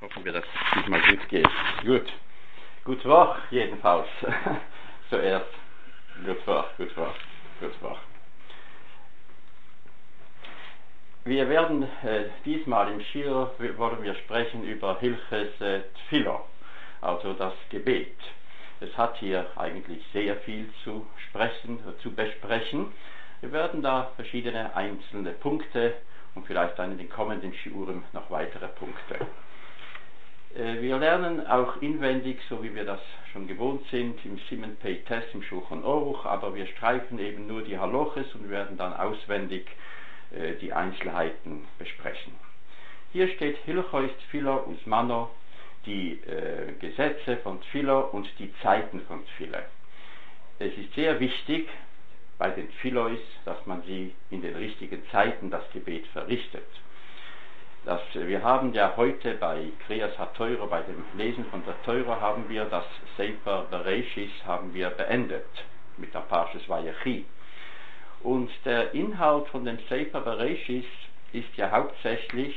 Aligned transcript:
Hoffen 0.00 0.24
wir, 0.24 0.32
dass 0.32 0.44
es 0.44 0.80
diesmal 0.82 1.00
gut 1.02 1.28
geht. 1.28 1.48
Gut. 1.84 2.12
Gut 2.84 3.04
Woche 3.04 3.40
jedenfalls. 3.50 4.08
Zuerst. 5.10 5.50
Gut 6.24 6.46
Woche, 6.46 6.68
gut 6.76 6.96
Woche, 6.96 7.14
gut 7.60 7.82
Woche. 7.82 8.00
Wir 11.24 11.48
werden 11.48 11.82
äh, 12.04 12.26
diesmal 12.44 12.92
im 12.92 13.00
Schir 13.00 13.50
wollen 13.76 14.02
wir 14.02 14.14
sprechen 14.14 14.64
über 14.64 14.98
Hilches 15.00 15.50
Tfilo, 16.08 16.44
also 17.00 17.32
das 17.32 17.54
Gebet. 17.70 18.16
Es 18.80 18.96
hat 18.96 19.16
hier 19.16 19.46
eigentlich 19.56 20.04
sehr 20.12 20.36
viel 20.36 20.72
zu 20.84 21.06
sprechen, 21.28 21.80
zu 22.02 22.14
besprechen. 22.14 22.92
Wir 23.40 23.50
werden 23.52 23.82
da 23.82 24.12
verschiedene 24.16 24.74
einzelne 24.76 25.32
Punkte 25.32 25.94
und 26.34 26.46
vielleicht 26.46 26.78
dann 26.78 26.92
in 26.92 26.98
den 26.98 27.10
kommenden 27.10 27.52
Schuren 27.54 28.04
noch 28.12 28.30
weitere 28.30 28.68
Punkte. 28.68 29.26
Äh, 30.56 30.80
wir 30.80 30.98
lernen 30.98 31.46
auch 31.46 31.80
inwendig, 31.82 32.38
so 32.48 32.62
wie 32.62 32.74
wir 32.74 32.84
das 32.84 33.00
schon 33.32 33.46
gewohnt 33.46 33.86
sind, 33.90 34.24
im 34.24 34.38
Simon 34.48 34.76
Pei 34.76 35.02
Test, 35.06 35.34
im 35.34 35.42
Schulchan 35.42 35.84
Oruch, 35.84 36.24
aber 36.24 36.54
wir 36.54 36.66
streifen 36.66 37.18
eben 37.18 37.46
nur 37.46 37.62
die 37.62 37.78
Haloches 37.78 38.26
und 38.34 38.48
werden 38.48 38.78
dann 38.78 38.94
auswendig 38.94 39.66
äh, 40.30 40.54
die 40.54 40.72
Einzelheiten 40.72 41.66
besprechen. 41.78 42.32
Hier 43.12 43.28
steht 43.28 43.58
Hilchois 43.64 44.10
Tfilo 44.28 44.66
Usmano, 44.66 45.30
die 45.84 46.12
äh, 46.26 46.72
Gesetze 46.80 47.36
von 47.38 47.60
Tfilo 47.62 48.08
und 48.12 48.26
die 48.38 48.52
Zeiten 48.62 49.00
von 49.02 49.24
Tfilo. 49.26 49.58
Es 50.58 50.72
ist 50.78 50.94
sehr 50.94 51.20
wichtig 51.20 51.68
bei 52.38 52.50
den 52.50 52.70
Tfilois, 52.72 53.20
dass 53.44 53.64
man 53.66 53.82
sie 53.82 54.14
in 54.30 54.40
den 54.40 54.56
richtigen 54.56 55.02
Zeiten 55.10 55.50
das 55.50 55.70
Gebet 55.72 56.06
verrichtet. 56.08 56.66
Das, 57.86 58.00
wir 58.14 58.42
haben 58.42 58.74
ja 58.74 58.94
heute 58.96 59.34
bei 59.34 59.68
Kreas 59.86 60.18
HaTeuro, 60.18 60.66
bei 60.66 60.82
dem 60.82 61.04
Lesen 61.16 61.44
von 61.44 61.64
der 61.64 61.80
Teure, 61.84 62.20
haben 62.20 62.48
wir 62.48 62.64
das 62.64 62.84
Sefer 63.16 63.64
Bereshis 63.70 64.32
haben 64.44 64.74
wir 64.74 64.90
beendet 64.90 65.46
mit 65.96 66.12
der 66.12 66.18
Parshas 66.18 66.68
Vayechi. 66.68 67.24
Und 68.24 68.50
der 68.64 68.92
Inhalt 68.92 69.46
von 69.50 69.64
dem 69.64 69.78
Sefer 69.88 70.20
Bereshis 70.20 70.84
ist 71.32 71.56
ja 71.56 71.70
hauptsächlich 71.70 72.56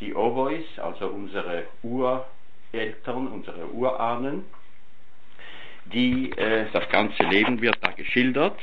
die 0.00 0.14
Ovois, 0.14 0.66
also 0.76 1.06
unsere 1.06 1.64
Ureltern, 1.82 3.28
unsere 3.28 3.70
Urahnen, 3.70 4.44
die, 5.86 6.32
äh, 6.32 6.66
das 6.74 6.86
ganze 6.90 7.22
Leben 7.22 7.62
wird 7.62 7.78
da 7.80 7.92
geschildert. 7.92 8.58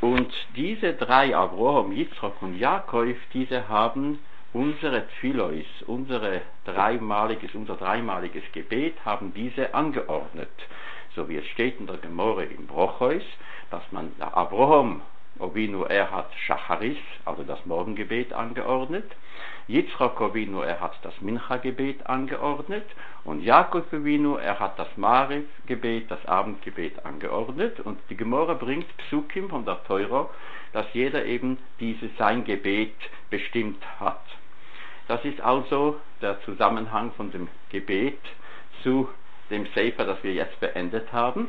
Und 0.00 0.32
diese 0.54 0.92
drei, 0.92 1.34
Abraham, 1.34 1.90
Yitzchak 1.90 2.40
und 2.40 2.56
Jakob, 2.56 3.16
diese 3.34 3.68
haben 3.68 4.20
unsere 4.52 5.06
Tfilois, 5.08 5.66
unsere 5.86 6.42
dreimaliges, 6.64 7.54
unser 7.54 7.76
dreimaliges 7.76 8.44
Gebet 8.52 8.94
haben 9.04 9.32
diese 9.34 9.74
angeordnet. 9.74 10.50
So 11.14 11.28
wie 11.28 11.36
es 11.36 11.46
steht 11.48 11.78
in 11.80 11.86
der 11.86 11.98
Gemore 11.98 12.44
im 12.44 12.66
Brochois, 12.66 13.22
dass 13.70 13.82
man 13.92 14.12
Abraham, 14.18 15.02
Ovinu, 15.38 15.84
er 15.84 16.10
hat 16.10 16.30
Shacharis, 16.46 16.98
also 17.24 17.42
das 17.44 17.64
Morgengebet 17.64 18.32
angeordnet. 18.32 19.10
Yitzchak 19.68 20.20
Ovinu, 20.20 20.60
er 20.60 20.80
hat 20.80 20.98
das 21.02 21.18
Mincha-Gebet 21.20 22.06
angeordnet. 22.06 22.84
Und 23.24 23.42
Jakob 23.42 23.92
Ovinu, 23.92 24.34
er 24.34 24.58
hat 24.58 24.78
das 24.78 24.88
Mariv-Gebet, 24.96 26.10
das 26.10 26.24
Abendgebet 26.26 27.04
angeordnet. 27.06 27.80
Und 27.80 27.98
die 28.10 28.16
Gemore 28.16 28.56
bringt 28.56 28.94
Psukim 28.98 29.48
von 29.48 29.64
der 29.64 29.82
Teuro, 29.84 30.30
dass 30.72 30.86
jeder 30.92 31.24
eben 31.24 31.58
dieses 31.78 32.10
sein 32.18 32.44
Gebet 32.44 32.94
bestimmt 33.30 33.82
hat. 34.00 34.20
Das 35.10 35.24
ist 35.24 35.40
also 35.40 35.96
der 36.22 36.40
Zusammenhang 36.42 37.10
von 37.16 37.32
dem 37.32 37.48
Gebet 37.70 38.20
zu 38.84 39.08
dem 39.50 39.66
Sefer, 39.74 40.04
das 40.04 40.22
wir 40.22 40.32
jetzt 40.32 40.60
beendet 40.60 41.12
haben. 41.12 41.48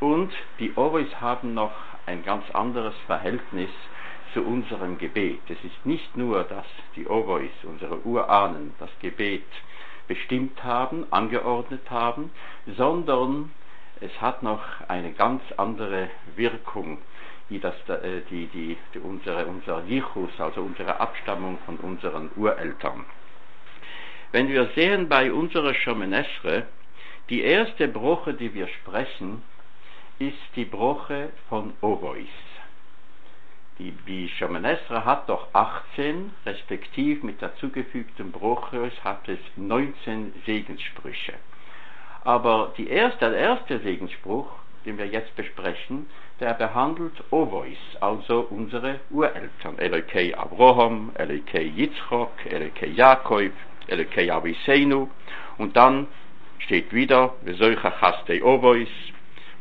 Und 0.00 0.32
die 0.58 0.72
Ovis 0.76 1.20
haben 1.20 1.52
noch 1.52 1.74
ein 2.06 2.24
ganz 2.24 2.50
anderes 2.52 2.94
Verhältnis 3.04 3.68
zu 4.32 4.40
unserem 4.40 4.96
Gebet. 4.96 5.42
Es 5.50 5.62
ist 5.62 5.84
nicht 5.84 6.16
nur, 6.16 6.44
dass 6.44 6.64
die 6.96 7.06
Ovois, 7.06 7.50
unsere 7.64 8.00
Urahnen, 8.06 8.72
das 8.78 8.88
Gebet 9.00 9.44
bestimmt 10.08 10.64
haben, 10.64 11.04
angeordnet 11.10 11.90
haben, 11.90 12.30
sondern 12.78 13.52
es 14.00 14.22
hat 14.22 14.42
noch 14.42 14.62
eine 14.88 15.12
ganz 15.12 15.42
andere 15.58 16.08
Wirkung 16.34 16.96
die, 17.50 17.60
das, 17.60 17.74
äh, 17.88 18.22
die, 18.30 18.46
die, 18.46 18.76
die 18.94 18.98
unsere, 18.98 19.46
unser 19.46 19.84
Jichus, 19.84 20.30
also 20.38 20.62
unsere 20.62 20.98
Abstammung 21.00 21.58
von 21.66 21.76
unseren 21.78 22.30
Ureltern. 22.36 23.04
Wenn 24.32 24.48
wir 24.48 24.70
sehen 24.74 25.08
bei 25.08 25.32
unserer 25.32 25.74
Schomenesre, 25.74 26.66
die 27.28 27.42
erste 27.42 27.88
Broche, 27.88 28.34
die 28.34 28.54
wir 28.54 28.66
sprechen, 28.68 29.42
ist 30.18 30.38
die 30.56 30.64
Broche 30.64 31.30
von 31.48 31.72
Ovois. 31.80 32.26
Die, 33.78 33.92
die 34.06 34.28
Schomenesre 34.28 35.04
hat 35.04 35.28
doch 35.28 35.48
18, 35.54 36.30
respektiv 36.46 37.22
mit 37.22 37.40
der 37.40 37.56
zugefügten 37.56 38.30
Broche 38.30 38.90
hat 39.02 39.28
es 39.28 39.38
19 39.56 40.32
Segenssprüche. 40.46 41.34
Aber 42.24 42.72
die 42.76 42.88
erste, 42.88 43.30
der 43.30 43.38
erste 43.38 43.80
Segensspruch, 43.80 44.48
den 44.84 44.98
wir 44.98 45.06
jetzt 45.06 45.34
besprechen, 45.36 46.06
der 46.42 46.54
behandelt 46.54 47.22
Ovois, 47.30 47.78
also 48.00 48.48
unsere 48.50 48.98
Ureltern. 49.10 49.78
Elokei 49.78 50.36
Abraham, 50.36 51.12
Elokei 51.14 51.62
Yitzchok, 51.62 52.32
Elokei 52.50 52.88
Jakob, 52.88 53.52
Elokei 53.86 54.32
Aviseinu. 54.32 55.08
Und 55.58 55.76
dann 55.76 56.08
steht 56.58 56.92
wieder, 56.92 57.34
Besucher 57.44 57.92
Chastei 57.92 58.42
Ovois, 58.42 58.88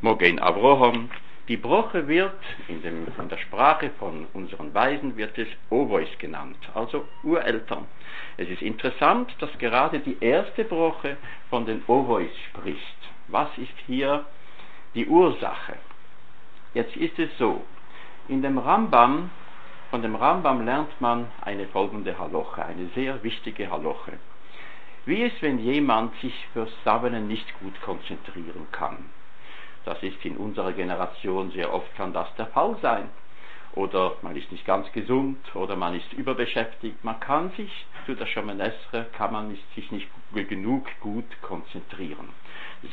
Mogen 0.01 0.39
Abraham. 0.39 1.11
Die 1.47 1.57
Broche 1.57 2.07
wird, 2.07 2.41
in, 2.67 2.81
dem, 2.81 3.05
in 3.15 3.29
der 3.29 3.37
Sprache 3.37 3.91
von 3.99 4.25
unseren 4.33 4.73
Weisen, 4.73 5.15
wird 5.17 5.37
es 5.37 5.49
Ovois 5.69 6.09
genannt, 6.17 6.57
also 6.73 7.05
Ureltern. 7.23 7.85
Es 8.37 8.49
ist 8.49 8.63
interessant, 8.63 9.35
dass 9.39 9.55
gerade 9.59 9.99
die 9.99 10.17
erste 10.19 10.63
Broche 10.63 11.17
von 11.51 11.67
den 11.67 11.83
Ovois 11.85 12.33
spricht. 12.49 12.97
Was 13.27 13.49
ist 13.59 13.77
hier 13.85 14.25
die 14.95 15.05
Ursache? 15.05 15.77
Jetzt 16.73 16.95
ist 16.95 17.19
es 17.19 17.29
so, 17.37 17.65
in 18.29 18.41
dem 18.41 18.57
Rambam, 18.57 19.29
von 19.89 20.01
dem 20.01 20.15
Rambam 20.15 20.63
lernt 20.63 21.01
man 21.01 21.27
eine 21.41 21.67
folgende 21.67 22.17
Haloche, 22.17 22.63
eine 22.63 22.87
sehr 22.95 23.21
wichtige 23.23 23.69
Haloche. 23.69 24.13
Wie 25.03 25.21
ist, 25.21 25.41
wenn 25.41 25.59
jemand 25.59 26.15
sich 26.21 26.33
fürs 26.53 26.71
Savenen 26.85 27.27
nicht 27.27 27.59
gut 27.59 27.81
konzentrieren 27.81 28.67
kann? 28.71 29.09
Das 29.83 30.01
ist 30.01 30.23
in 30.23 30.37
unserer 30.37 30.71
Generation 30.71 31.51
sehr 31.51 31.73
oft 31.73 31.93
kann 31.95 32.13
das 32.13 32.33
der 32.35 32.47
Fall 32.47 32.77
sein. 32.81 33.09
Oder 33.73 34.13
man 34.21 34.35
ist 34.37 34.51
nicht 34.51 34.65
ganz 34.65 34.89
gesund 34.93 35.53
oder 35.55 35.75
man 35.75 35.95
ist 35.95 36.13
überbeschäftigt. 36.13 37.03
Man 37.03 37.19
kann 37.19 37.51
sich 37.51 37.85
zu 38.05 38.15
der 38.15 38.27
Schamanesre 38.27 39.07
kann 39.17 39.33
man 39.33 39.57
sich 39.75 39.91
nicht 39.91 40.07
genug 40.33 40.87
gut 41.01 41.25
konzentrieren. 41.41 42.29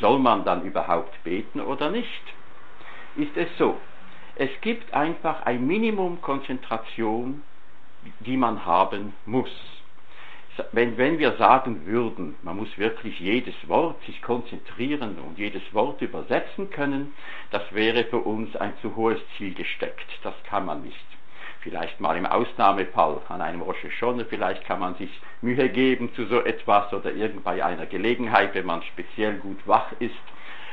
Soll 0.01 0.19
man 0.19 0.45
dann 0.45 0.65
überhaupt 0.65 1.23
beten 1.23 1.61
oder 1.61 1.91
nicht? 1.91 2.23
Ist 3.19 3.37
es 3.37 3.49
so, 3.59 3.77
es 4.37 4.51
gibt 4.61 4.95
einfach 4.95 5.45
ein 5.45 5.67
Minimum 5.67 6.23
Konzentration, 6.23 7.43
die 8.21 8.37
man 8.37 8.65
haben 8.65 9.13
muss. 9.27 9.51
Wenn, 10.73 10.97
wenn 10.97 11.19
wir 11.19 11.37
sagen 11.37 11.87
würden, 11.87 12.37
man 12.43 12.57
muss 12.57 12.79
wirklich 12.79 13.19
jedes 13.21 13.55
Wort 13.69 14.01
sich 14.05 14.23
konzentrieren 14.23 15.19
und 15.19 15.39
jedes 15.39 15.63
Wort 15.73 16.01
übersetzen 16.03 16.71
können, 16.71 17.15
das 17.51 17.63
wäre 17.73 18.05
für 18.05 18.19
uns 18.19 18.55
ein 18.57 18.73
zu 18.83 18.97
hohes 18.97 19.21
Ziel 19.37 19.55
gesteckt. 19.55 20.07
Das 20.23 20.35
kann 20.45 20.67
man 20.67 20.83
nicht. 20.83 20.97
Vielleicht 21.61 22.01
mal 22.01 22.17
im 22.17 22.27
Ausnahmefall 22.27 23.21
an 23.29 23.41
einem 23.41 23.63
Rosh 23.63 23.83
Hashanah, 23.83 24.25
vielleicht 24.29 24.65
kann 24.65 24.81
man 24.81 24.95
sich 24.95 25.11
Mühe 25.43 25.69
geben 25.69 26.13
zu 26.15 26.27
so 26.27 26.41
etwas 26.41 26.93
oder 26.93 27.13
irgend 27.13 27.43
bei 27.43 27.65
einer 27.65 27.87
Gelegenheit, 27.87 28.55
wenn 28.55 28.67
man 28.67 28.83
speziell 28.83 29.39
gut 29.39 29.59
wach 29.67 29.93
ist 29.99 30.15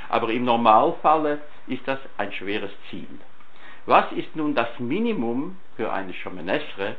aber 0.09 0.29
im 0.29 0.45
Normalfalle 0.45 1.39
ist 1.67 1.87
das 1.87 1.99
ein 2.17 2.31
schweres 2.31 2.71
Ziel. 2.89 3.07
Was 3.85 4.11
ist 4.13 4.35
nun 4.35 4.55
das 4.55 4.79
Minimum 4.79 5.57
für 5.75 5.91
eine 5.91 6.13
Schomenesre, 6.13 6.95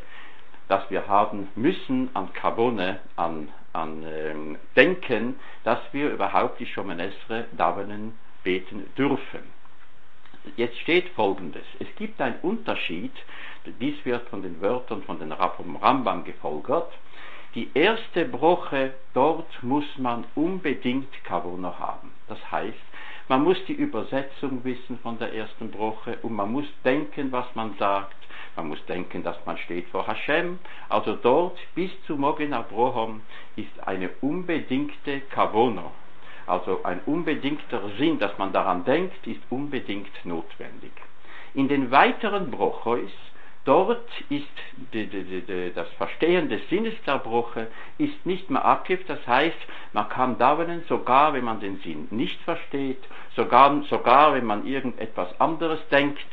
das 0.69 0.89
wir 0.91 1.07
haben 1.09 1.49
müssen 1.57 2.11
an 2.15 2.33
Carbone, 2.33 3.01
an, 3.17 3.49
an 3.73 4.05
ähm, 4.07 4.59
Denken, 4.77 5.39
dass 5.65 5.81
wir 5.93 6.11
überhaupt 6.11 6.61
die 6.61 6.67
Schomenesre 6.67 7.47
Davenen 7.57 8.15
beten 8.45 8.87
dürfen? 8.97 9.57
Jetzt 10.55 10.79
steht 10.79 11.09
folgendes. 11.11 11.65
Es 11.81 11.89
gibt 11.97 12.21
einen 12.21 12.39
Unterschied, 12.43 13.13
dies 13.81 13.97
wird 14.05 14.29
von 14.29 14.43
den 14.43 14.61
Wörtern 14.61 15.03
von 15.03 15.19
den 15.19 15.33
Rambam 15.33 16.25
gefolgert. 16.25 16.93
Die 17.57 17.69
erste 17.75 18.27
Broche, 18.27 18.95
dort 19.13 19.63
muss 19.63 19.87
man 19.99 20.25
unbedingt 20.37 21.13
Kavona 21.25 21.77
haben. 21.79 22.13
Das 22.29 22.39
heißt, 22.53 22.79
man 23.29 23.43
muss 23.43 23.57
die 23.67 23.73
Übersetzung 23.73 24.63
wissen 24.65 24.99
von 25.01 25.19
der 25.19 25.35
ersten 25.35 25.71
Broche 25.71 26.19
und 26.23 26.33
man 26.33 26.53
muss 26.53 26.67
denken, 26.85 27.33
was 27.33 27.47
man 27.55 27.75
sagt. 27.79 28.15
Man 28.55 28.69
muss 28.69 28.85
denken, 28.87 29.23
dass 29.23 29.37
man 29.45 29.59
steht 29.59 29.89
vor 29.89 30.07
Hashem. 30.07 30.59
Also 30.89 31.17
dort 31.17 31.59
bis 31.75 31.91
zu 32.07 32.17
Mogen 32.17 32.55
Abraham 32.55 33.23
ist 33.57 33.87
eine 33.87 34.11
unbedingte 34.21 35.21
Kavona. 35.23 35.91
Also 36.47 36.85
ein 36.85 37.01
unbedingter 37.07 37.81
Sinn, 37.99 38.19
dass 38.21 38.39
man 38.39 38.53
daran 38.53 38.85
denkt, 38.85 39.27
ist 39.27 39.43
unbedingt 39.51 40.25
notwendig. 40.25 40.93
In 41.55 41.69
den 41.69 41.91
weiteren 41.91 42.51
Brochos 42.51 43.11
Dort 43.67 44.09
ist 44.29 44.47
die, 44.93 45.09
die, 45.09 45.41
die, 45.43 45.73
das 45.75 45.89
Verstehen 45.99 46.49
des 46.49 46.61
Sinnes 46.71 46.95
der 47.05 47.19
Bruche 47.19 47.67
ist 47.99 48.25
nicht 48.25 48.49
mehr 48.49 48.65
aktiv, 48.65 49.01
das 49.09 49.27
heißt, 49.27 49.59
man 49.93 50.09
kann 50.09 50.39
dauern, 50.39 50.85
sogar 50.89 51.35
wenn 51.35 51.45
man 51.45 51.59
den 51.59 51.79
Sinn 51.81 52.07
nicht 52.13 52.41
versteht, 52.43 53.03
sogar, 53.35 53.83
sogar 53.91 54.35
wenn 54.35 54.47
man 54.47 54.65
irgendetwas 54.69 55.29
anderes 55.41 55.81
denkt, 55.89 56.25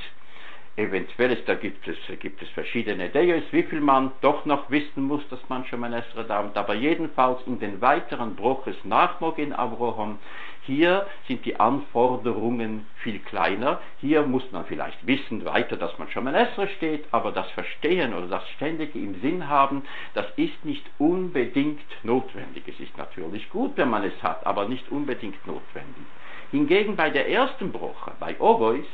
eventuell 0.75 1.35
da 1.47 1.55
gibt 1.55 1.87
es, 1.87 1.97
gibt 2.19 2.39
es 2.43 2.49
verschiedene 2.49 3.09
Deos, 3.09 3.43
wie 3.49 3.63
viel 3.63 3.81
man 3.81 4.11
doch 4.21 4.45
noch 4.45 4.69
wissen 4.69 5.03
muss, 5.03 5.27
dass 5.29 5.39
man 5.49 5.65
schon 5.65 5.79
mal 5.79 5.91
Esra 5.91 6.21
dauert, 6.21 6.55
aber 6.55 6.75
jedenfalls 6.75 7.39
in 7.47 7.59
den 7.59 7.81
weiteren 7.81 8.35
Bruches 8.35 8.75
nach 8.83 9.19
Mogin 9.19 9.53
Abraham 9.53 10.19
hier 10.65 11.05
sind 11.27 11.45
die 11.45 11.59
Anforderungen 11.59 12.85
viel 12.97 13.19
kleiner. 13.19 13.79
Hier 13.99 14.23
muss 14.23 14.49
man 14.51 14.65
vielleicht 14.65 15.05
wissen 15.05 15.43
weiter, 15.45 15.75
dass 15.75 15.97
man 15.99 16.09
schon 16.09 16.23
mal 16.23 16.35
Esra 16.35 16.67
steht, 16.67 17.05
aber 17.11 17.31
das 17.31 17.49
Verstehen 17.51 18.13
oder 18.13 18.27
das 18.27 18.47
ständige 18.49 18.97
im 18.97 19.19
Sinn 19.21 19.49
haben, 19.49 19.83
das 20.13 20.25
ist 20.37 20.63
nicht 20.63 20.85
unbedingt 20.99 21.81
notwendig. 22.03 22.63
Es 22.67 22.79
ist 22.79 22.97
natürlich 22.97 23.49
gut, 23.49 23.73
wenn 23.75 23.89
man 23.89 24.03
es 24.03 24.23
hat, 24.23 24.45
aber 24.45 24.67
nicht 24.67 24.89
unbedingt 24.89 25.45
notwendig. 25.45 26.05
Hingegen 26.51 26.95
bei 26.95 27.09
der 27.09 27.29
ersten 27.29 27.71
Bruche, 27.71 28.13
bei 28.19 28.39
Ovois, 28.39 28.85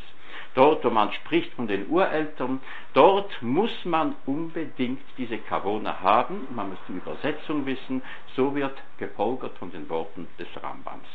dort 0.56 0.83
wo 0.83 0.89
man 0.89 1.12
spricht 1.12 1.54
von 1.54 1.68
den 1.68 1.88
Ureltern, 1.88 2.62
dort 2.94 3.42
muss 3.42 3.86
man 3.86 4.15
unbedingt 4.25 5.04
diese 5.18 5.38
Kavone 5.38 6.01
haben, 6.01 6.48
man 6.56 6.69
muss 6.69 6.80
die 6.88 6.94
Übersetzung 6.94 7.65
wissen, 7.65 8.01
so 8.36 8.56
wird 8.56 8.77
gefolgert 8.98 9.57
von 9.57 9.72
den 9.72 9.88
Worten 9.89 10.27
des 10.39 10.48
Rambams. 10.63 11.07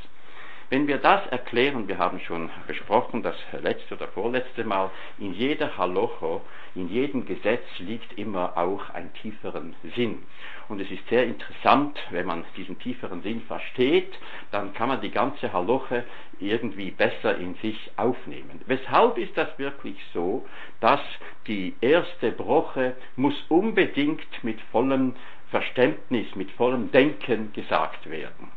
Wenn 0.70 0.86
wir 0.86 0.96
das 0.96 1.26
erklären, 1.26 1.88
wir 1.88 1.98
haben 1.98 2.20
schon 2.20 2.48
besprochen, 2.66 3.22
das 3.22 3.36
letzte 3.60 3.96
oder 3.96 4.08
vorletzte 4.08 4.64
Mal, 4.64 4.90
in 5.18 5.34
jeder 5.34 5.76
Halocho, 5.76 6.40
in 6.74 6.88
jedem 6.88 7.26
Gesetz 7.26 7.64
liegt 7.78 8.18
immer 8.18 8.56
auch 8.56 8.88
ein 8.90 9.12
tieferen 9.14 9.76
Sinn. 9.94 10.22
Und 10.68 10.80
es 10.80 10.90
ist 10.90 11.06
sehr 11.10 11.24
interessant, 11.24 11.98
wenn 12.10 12.26
man 12.26 12.44
diesen 12.56 12.78
tieferen 12.78 13.22
Sinn 13.22 13.42
versteht, 13.42 14.18
dann 14.52 14.72
kann 14.72 14.88
man 14.88 15.02
die 15.02 15.10
ganze 15.10 15.52
Haloche 15.52 16.04
irgendwie 16.40 16.90
besser 16.90 17.36
in 17.36 17.54
sich 17.56 17.90
aufnehmen. 17.96 18.62
Weshalb 18.66 19.18
ist 19.18 19.36
das 19.36 19.58
wirklich 19.58 19.98
so, 20.14 20.46
dass 20.80 21.00
die 21.46 21.74
erste 21.82 22.32
Broche 22.32 22.96
muss 23.16 23.34
unbedingt 23.50 24.42
mit 24.42 24.60
vollem 24.72 25.14
Verständnis, 25.50 26.34
mit 26.34 26.50
vollem 26.52 26.90
Denken 26.90 27.52
gesagt 27.52 28.08
werden? 28.08 28.53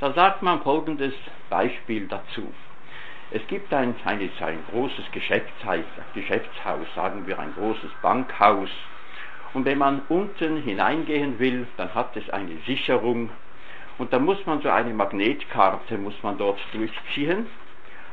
Da 0.00 0.14
sagt 0.14 0.40
man 0.40 0.62
folgendes 0.62 1.12
Beispiel 1.50 2.08
dazu. 2.08 2.50
Es 3.30 3.46
gibt 3.48 3.72
ein, 3.74 3.94
ein, 4.06 4.30
ein 4.40 4.58
großes 4.70 5.12
Geschäftshaus, 5.12 5.84
Geschäftshaus, 6.14 6.86
sagen 6.94 7.26
wir 7.26 7.38
ein 7.38 7.52
großes 7.52 7.90
Bankhaus. 8.00 8.70
Und 9.52 9.66
wenn 9.66 9.76
man 9.76 10.00
unten 10.08 10.62
hineingehen 10.62 11.38
will, 11.38 11.66
dann 11.76 11.94
hat 11.94 12.16
es 12.16 12.30
eine 12.30 12.56
Sicherung. 12.66 13.28
Und 13.98 14.10
da 14.14 14.18
muss 14.18 14.38
man 14.46 14.62
so 14.62 14.70
eine 14.70 14.94
Magnetkarte, 14.94 15.98
muss 15.98 16.20
man 16.22 16.38
dort 16.38 16.58
durchziehen. 16.72 17.46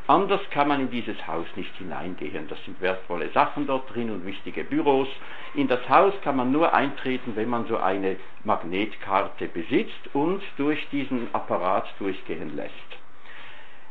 Anders 0.08 0.40
kann 0.52 0.70
man 0.70 0.80
in 0.80 0.90
dieses 0.90 1.28
Haus 1.28 1.48
nicht 1.58 1.76
hineingehen. 1.76 2.48
Das 2.48 2.64
sind 2.64 2.80
wertvolle 2.80 3.30
Sachen 3.32 3.68
dort 3.68 3.94
drin 3.94 4.10
und 4.10 4.26
wichtige 4.26 4.64
Büros. 4.64 5.10
In 5.54 5.68
das 5.68 5.88
Haus 5.90 6.14
kann 6.24 6.38
man 6.38 6.50
nur 6.50 6.74
eintreten, 6.74 7.36
wenn 7.36 7.50
man 7.50 7.68
so 7.68 7.76
eine 7.76 8.16
Magnetkarte 8.46 9.48
besitzt 9.50 10.10
und 10.14 10.42
durch 10.56 10.88
diesen 10.92 11.28
Apparat 11.34 11.94
durchgehen 12.00 12.56
lässt. 12.56 12.72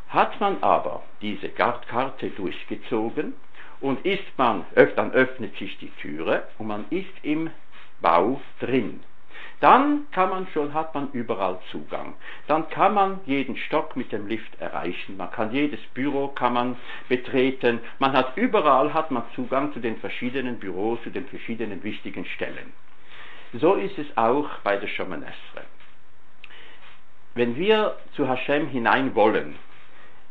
Hat 0.08 0.40
man 0.40 0.62
aber 0.62 1.02
diese 1.20 1.50
Karte 1.50 2.30
durchgezogen 2.30 3.34
und 3.82 4.06
ist 4.06 4.38
man, 4.38 4.64
dann 4.74 5.12
öffnet 5.12 5.54
sich 5.58 5.76
die 5.78 5.90
Türe 6.00 6.44
und 6.56 6.68
man 6.68 6.86
ist 6.88 7.12
im 7.24 7.50
Bau 8.00 8.40
drin 8.60 9.00
dann 9.60 10.06
kann 10.12 10.28
man 10.28 10.46
schon, 10.52 10.74
hat 10.74 10.94
man 10.94 11.10
überall 11.12 11.58
Zugang. 11.70 12.14
Dann 12.46 12.68
kann 12.68 12.92
man 12.92 13.20
jeden 13.24 13.56
Stock 13.56 13.96
mit 13.96 14.12
dem 14.12 14.26
Lift 14.26 14.60
erreichen. 14.60 15.16
Man 15.16 15.30
kann 15.30 15.50
jedes 15.50 15.80
Büro 15.94 16.28
kann 16.28 16.52
man 16.52 16.76
betreten. 17.08 17.80
Man 17.98 18.12
hat 18.12 18.36
überall 18.36 18.92
hat 18.92 19.10
man 19.10 19.24
Zugang 19.34 19.72
zu 19.72 19.80
den 19.80 19.96
verschiedenen 19.96 20.58
Büros, 20.58 21.02
zu 21.04 21.10
den 21.10 21.26
verschiedenen 21.26 21.82
wichtigen 21.82 22.26
Stellen. 22.26 22.72
So 23.54 23.74
ist 23.74 23.98
es 23.98 24.06
auch 24.16 24.48
bei 24.62 24.76
der 24.76 24.88
Shomanesre. 24.88 25.64
Wenn 27.34 27.56
wir 27.56 27.96
zu 28.14 28.28
Hashem 28.28 28.68
hinein 28.68 29.14
wollen, 29.14 29.56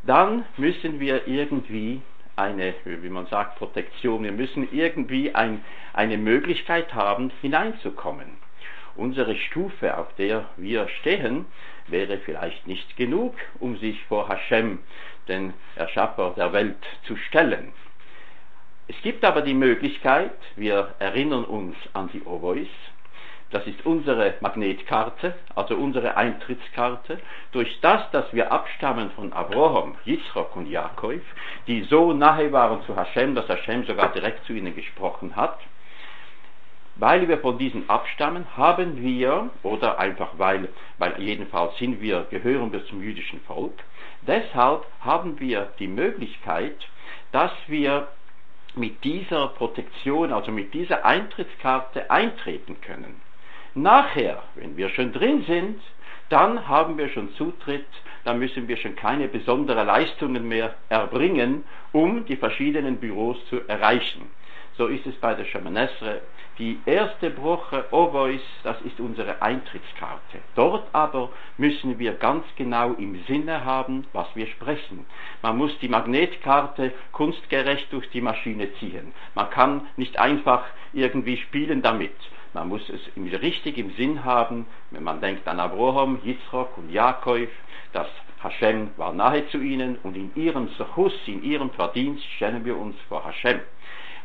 dann 0.03 0.45
müssen 0.57 0.99
wir 0.99 1.27
irgendwie 1.27 2.01
eine, 2.35 2.75
wie 2.83 3.09
man 3.09 3.25
sagt, 3.27 3.57
Protektion. 3.57 4.23
Wir 4.23 4.33
müssen 4.33 4.67
irgendwie 4.71 5.33
ein, 5.33 5.63
eine 5.93 6.17
Möglichkeit 6.17 6.93
haben, 6.93 7.31
hineinzukommen 7.41 8.44
unsere 8.95 9.35
Stufe, 9.35 9.97
auf 9.97 10.13
der 10.15 10.45
wir 10.57 10.87
stehen, 10.99 11.45
wäre 11.87 12.17
vielleicht 12.19 12.67
nicht 12.67 12.97
genug, 12.97 13.35
um 13.59 13.77
sich 13.77 14.03
vor 14.05 14.27
Hashem, 14.29 14.79
den 15.27 15.53
Erschaffer 15.75 16.33
der 16.35 16.53
Welt, 16.53 16.77
zu 17.05 17.15
stellen. 17.15 17.73
Es 18.87 18.95
gibt 19.01 19.25
aber 19.25 19.41
die 19.41 19.55
Möglichkeit, 19.55 20.37
wir 20.55 20.93
erinnern 20.99 21.43
uns 21.43 21.75
an 21.93 22.09
die 22.13 22.23
Ovois, 22.25 22.67
das 23.51 23.65
ist 23.67 23.85
unsere 23.85 24.35
Magnetkarte, 24.41 25.35
also 25.55 25.75
unsere 25.75 26.17
Eintrittskarte, 26.17 27.19
durch 27.51 27.79
das, 27.81 28.09
dass 28.11 28.31
wir 28.33 28.51
abstammen 28.51 29.11
von 29.11 29.33
Abraham, 29.33 29.95
Yitzchak 30.05 30.55
und 30.55 30.69
Jakob, 30.69 31.21
die 31.67 31.83
so 31.83 32.11
nahe 32.13 32.51
waren 32.51 32.81
zu 32.83 32.95
Hashem, 32.95 33.35
dass 33.35 33.47
Hashem 33.47 33.85
sogar 33.85 34.11
direkt 34.11 34.45
zu 34.45 34.53
ihnen 34.53 34.75
gesprochen 34.75 35.35
hat, 35.35 35.59
weil 36.95 37.27
wir 37.27 37.39
von 37.39 37.57
diesen 37.57 37.89
abstammen, 37.89 38.45
haben 38.55 39.01
wir, 39.01 39.49
oder 39.63 39.99
einfach 39.99 40.31
weil, 40.37 40.69
weil 40.97 41.21
jedenfalls 41.21 41.77
sind 41.77 42.01
wir, 42.01 42.25
gehören 42.29 42.71
wir 42.71 42.85
zum 42.85 43.01
jüdischen 43.01 43.41
Volk, 43.41 43.73
deshalb 44.25 44.85
haben 45.01 45.39
wir 45.39 45.73
die 45.79 45.87
Möglichkeit, 45.87 46.77
dass 47.31 47.51
wir 47.67 48.07
mit 48.75 49.03
dieser 49.03 49.49
Protektion, 49.49 50.33
also 50.33 50.51
mit 50.51 50.73
dieser 50.73 51.05
Eintrittskarte 51.05 52.09
eintreten 52.11 52.79
können. 52.81 53.21
Nachher, 53.73 54.43
wenn 54.55 54.77
wir 54.77 54.89
schon 54.89 55.11
drin 55.11 55.43
sind, 55.43 55.81
dann 56.29 56.67
haben 56.67 56.97
wir 56.97 57.09
schon 57.09 57.33
Zutritt, 57.35 57.85
dann 58.23 58.39
müssen 58.39 58.67
wir 58.67 58.77
schon 58.77 58.95
keine 58.95 59.27
besonderen 59.27 59.85
Leistungen 59.85 60.47
mehr 60.47 60.73
erbringen, 60.89 61.63
um 61.91 62.25
die 62.25 62.35
verschiedenen 62.35 62.97
Büros 62.97 63.37
zu 63.49 63.67
erreichen. 63.67 64.29
So 64.77 64.87
ist 64.87 65.05
es 65.05 65.15
bei 65.15 65.33
der 65.33 65.45
Schamanesre 65.45 66.21
die 66.57 66.79
erste 66.85 67.29
Bruche, 67.29 67.85
Ovois, 67.91 68.39
das 68.63 68.79
ist 68.81 68.99
unsere 68.99 69.41
Eintrittskarte. 69.41 70.39
Dort 70.55 70.87
aber 70.93 71.29
müssen 71.57 71.99
wir 71.99 72.13
ganz 72.13 72.45
genau 72.55 72.93
im 72.93 73.21
Sinne 73.25 73.65
haben, 73.65 74.05
was 74.13 74.27
wir 74.35 74.47
sprechen. 74.47 75.05
Man 75.41 75.57
muss 75.57 75.77
die 75.79 75.89
Magnetkarte 75.89 76.93
kunstgerecht 77.11 77.91
durch 77.91 78.09
die 78.09 78.21
Maschine 78.21 78.73
ziehen. 78.75 79.13
Man 79.33 79.49
kann 79.49 79.87
nicht 79.97 80.17
einfach 80.17 80.63
irgendwie 80.93 81.37
spielen 81.37 81.81
damit. 81.81 82.15
Man 82.53 82.69
muss 82.69 82.89
es 82.89 83.01
richtig 83.41 83.77
im 83.77 83.91
Sinn 83.95 84.23
haben, 84.23 84.65
wenn 84.91 85.03
man 85.03 85.19
denkt 85.19 85.45
an 85.47 85.59
Abraham, 85.59 86.19
Yitzchak 86.23 86.77
und 86.77 86.89
Jakob, 86.89 87.49
dass 87.91 88.07
Hashem 88.41 88.91
war 88.95 89.11
nahe 89.11 89.47
zu 89.49 89.57
ihnen 89.57 89.97
und 90.03 90.15
in 90.15 90.31
ihrem 90.35 90.69
Sechus, 90.77 91.13
in 91.25 91.43
ihrem 91.43 91.71
Verdienst 91.71 92.23
stellen 92.35 92.63
wir 92.63 92.77
uns 92.77 92.95
vor 93.09 93.25
Hashem. 93.25 93.59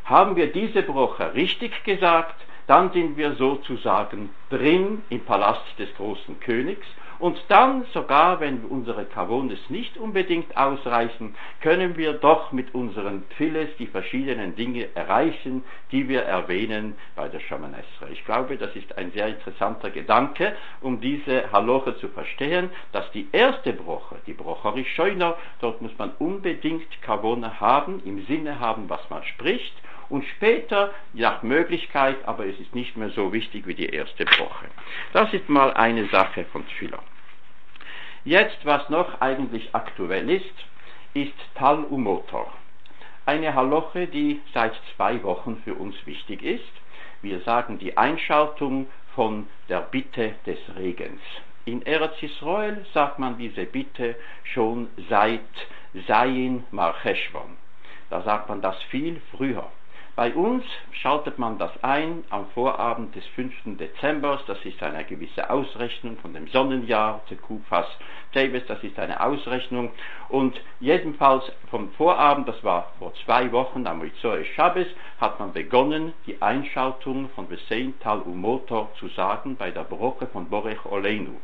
Haben 0.05 0.35
wir 0.35 0.51
diese 0.51 0.81
Broche 0.83 1.33
richtig 1.33 1.83
gesagt, 1.83 2.35
dann 2.67 2.91
sind 2.91 3.17
wir 3.17 3.33
sozusagen 3.33 4.29
drin 4.49 5.01
im 5.09 5.21
Palast 5.21 5.77
des 5.77 5.93
großen 5.95 6.39
Königs 6.39 6.87
und 7.21 7.39
dann 7.49 7.85
sogar, 7.93 8.39
wenn 8.39 8.65
unsere 8.65 9.05
Kavones 9.05 9.59
nicht 9.69 9.95
unbedingt 9.95 10.57
ausreichen, 10.57 11.35
können 11.61 11.95
wir 11.95 12.13
doch 12.13 12.51
mit 12.51 12.73
unseren 12.73 13.29
Tfiles 13.29 13.69
die 13.77 13.85
verschiedenen 13.85 14.55
Dinge 14.55 14.87
erreichen, 14.95 15.63
die 15.91 16.09
wir 16.09 16.23
erwähnen 16.23 16.95
bei 17.15 17.27
der 17.27 17.39
Shamanesra. 17.39 18.07
Ich 18.11 18.25
glaube, 18.25 18.57
das 18.57 18.75
ist 18.75 18.97
ein 18.97 19.11
sehr 19.11 19.27
interessanter 19.27 19.91
Gedanke, 19.91 20.55
um 20.81 20.99
diese 20.99 21.51
Haloche 21.51 21.95
zu 21.97 22.07
verstehen, 22.07 22.71
dass 22.91 23.11
die 23.11 23.27
erste 23.31 23.73
Broche, 23.73 24.15
die 24.25 24.33
Broche 24.33 24.73
Rishoiner, 24.73 25.37
dort 25.59 25.79
muss 25.79 25.95
man 25.99 26.13
unbedingt 26.17 27.03
Kavone 27.03 27.59
haben, 27.59 28.01
im 28.03 28.25
Sinne 28.25 28.59
haben, 28.59 28.89
was 28.89 29.07
man 29.11 29.23
spricht, 29.25 29.75
und 30.11 30.25
später 30.25 30.93
nach 31.13 31.41
Möglichkeit, 31.41 32.17
aber 32.25 32.45
es 32.45 32.59
ist 32.59 32.75
nicht 32.75 32.97
mehr 32.97 33.09
so 33.09 33.31
wichtig 33.33 33.65
wie 33.65 33.73
die 33.73 33.87
erste 33.89 34.25
Woche. 34.25 34.65
Das 35.13 35.33
ist 35.33 35.49
mal 35.49 35.73
eine 35.73 36.07
Sache 36.09 36.45
von 36.51 36.65
Schiller. 36.77 37.01
Jetzt, 38.23 38.65
was 38.65 38.87
noch 38.89 39.21
eigentlich 39.21 39.73
aktuell 39.73 40.29
ist, 40.29 40.53
ist 41.13 41.33
Tal 41.55 41.77
Motor. 41.89 42.51
eine 43.25 43.53
Haloche, 43.53 44.07
die 44.07 44.41
seit 44.53 44.73
zwei 44.95 45.21
Wochen 45.23 45.61
für 45.63 45.75
uns 45.75 45.95
wichtig 46.05 46.43
ist. 46.43 46.73
Wir 47.21 47.39
sagen 47.41 47.77
die 47.79 47.97
Einschaltung 47.97 48.87
von 49.15 49.47
der 49.69 49.81
Bitte 49.81 50.35
des 50.45 50.57
Regens. 50.75 51.21
In 51.65 51.85
Eretz 51.85 52.21
Israel 52.21 52.85
sagt 52.93 53.19
man 53.19 53.37
diese 53.37 53.65
Bitte 53.65 54.15
schon 54.43 54.89
seit 55.09 55.41
Zayin 56.07 56.63
Marcheshvan. 56.71 57.57
Da 58.09 58.21
sagt 58.21 58.49
man 58.49 58.61
das 58.61 58.81
viel 58.83 59.21
früher. 59.31 59.69
Bei 60.13 60.33
uns 60.33 60.65
schaltet 60.91 61.39
man 61.39 61.57
das 61.57 61.71
ein 61.83 62.25
am 62.29 62.49
Vorabend 62.49 63.15
des 63.15 63.25
5. 63.27 63.77
Dezember, 63.77 64.41
das 64.45 64.63
ist 64.65 64.83
eine 64.83 65.05
gewisse 65.05 65.49
Ausrechnung 65.49 66.17
von 66.17 66.33
dem 66.33 66.47
Sonnenjahr, 66.47 67.21
Tekufas 67.29 67.87
Teves, 68.33 68.65
das 68.67 68.83
ist 68.83 68.99
eine 68.99 69.21
Ausrechnung. 69.21 69.89
Und 70.27 70.59
jedenfalls 70.81 71.49
vom 71.69 71.91
Vorabend, 71.93 72.49
das 72.49 72.61
war 72.61 72.91
vor 72.99 73.13
zwei 73.23 73.49
Wochen 73.53 73.87
am 73.87 74.01
Rizoi 74.01 74.43
Shabbos, 74.53 74.87
hat 75.21 75.39
man 75.39 75.53
begonnen, 75.53 76.11
die 76.25 76.41
Einschaltung 76.41 77.29
von 77.29 77.49
Vesein 77.49 77.93
Tal 78.01 78.19
Umotor 78.19 78.93
zu 78.99 79.07
sagen 79.07 79.55
bei 79.55 79.71
der 79.71 79.85
Brocke 79.85 80.27
von 80.27 80.49
Borech 80.49 80.85
Oleinu. 80.85 81.39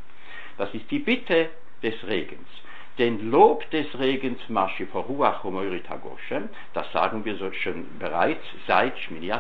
Das 0.58 0.74
ist 0.74 0.92
die 0.92 1.00
Bitte 1.00 1.50
des 1.82 1.96
Regens 2.06 2.50
den 2.98 3.30
Lob 3.30 3.70
des 3.72 3.88
Regens 4.00 4.40
Maschi 4.50 4.88
Ruach 4.94 5.44
Goshem, 5.44 6.50
das 6.74 6.92
sagen 6.92 7.24
wir 7.26 7.36
so 7.36 7.52
schon 7.52 7.86
bereits 8.00 8.44
seit 8.66 8.98
Shmini. 8.98 9.32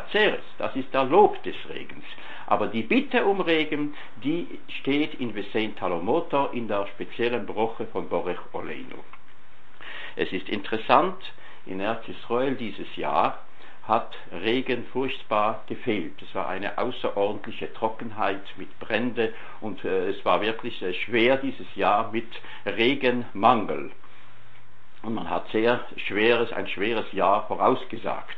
Das 0.57 0.75
ist 0.75 0.93
der 0.93 1.03
Lob 1.05 1.41
des 1.43 1.55
Regens. 1.69 2.05
Aber 2.45 2.67
die 2.67 2.83
Bitte 2.83 3.25
um 3.25 3.41
Regen, 3.41 3.95
die 4.23 4.47
steht 4.79 5.15
in 5.15 5.33
Vesein 5.35 5.75
Talomoto 5.75 6.47
in 6.47 6.67
der 6.67 6.87
speziellen 6.87 7.45
Broche 7.45 7.87
von 7.87 8.07
Borech 8.07 8.39
Oleinu. 8.53 9.03
Es 10.15 10.31
ist 10.31 10.47
interessant, 10.49 11.17
in 11.65 11.81
Israel 11.81 12.55
dieses 12.55 12.95
Jahr 12.95 13.39
hat 13.88 14.15
Regen 14.32 14.86
furchtbar 14.91 15.63
gefehlt. 15.67 16.22
Es 16.22 16.36
war 16.36 16.48
eine 16.50 16.77
außerordentliche 16.77 17.74
Trockenheit 17.74 18.44
mit 18.58 18.77
Brände 18.79 19.34
und 19.62 19.84
äh, 19.86 20.10
es 20.10 20.25
war 20.25 20.41
wirklich 20.41 20.82
äh, 20.82 20.94
schwer 20.94 21.38
dieses 21.38 21.74
Jahr 21.75 22.12
mit 22.12 22.27
Regenmangel. 22.65 23.91
Und 25.03 25.13
man 25.13 25.29
hat 25.29 25.48
sehr 25.51 25.86
schweres, 25.96 26.51
ein 26.51 26.67
schweres 26.67 27.12
Jahr 27.13 27.48
vorausgesagt. 27.48 28.38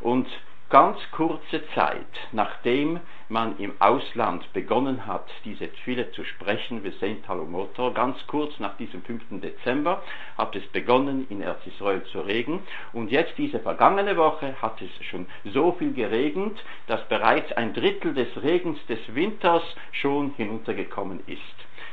Und 0.00 0.26
ganz 0.70 0.98
kurze 1.12 1.66
Zeit, 1.74 2.06
nachdem 2.32 3.00
man 3.30 3.58
im 3.58 3.72
Ausland 3.78 4.52
begonnen 4.52 5.06
hat, 5.06 5.26
diese 5.44 5.72
Tfile 5.72 6.10
zu 6.12 6.24
sprechen, 6.24 6.84
wir 6.84 6.92
sehen 6.92 7.22
Talomotor, 7.24 7.94
ganz 7.94 8.18
kurz 8.26 8.58
nach 8.58 8.76
diesem 8.76 9.02
5. 9.02 9.40
Dezember 9.40 10.02
hat 10.36 10.54
es 10.56 10.66
begonnen, 10.68 11.26
in 11.30 11.40
Erz 11.40 11.66
Israel 11.66 12.02
zu 12.04 12.20
regnen. 12.20 12.60
Und 12.92 13.10
jetzt, 13.10 13.36
diese 13.38 13.60
vergangene 13.60 14.16
Woche, 14.16 14.56
hat 14.60 14.80
es 14.82 15.06
schon 15.06 15.26
so 15.44 15.72
viel 15.72 15.92
geregnet, 15.92 16.62
dass 16.86 17.06
bereits 17.08 17.50
ein 17.52 17.72
Drittel 17.72 18.12
des 18.12 18.28
Regens 18.42 18.78
des 18.86 19.00
Winters 19.14 19.62
schon 19.92 20.34
hinuntergekommen 20.36 21.20
ist. 21.26 21.40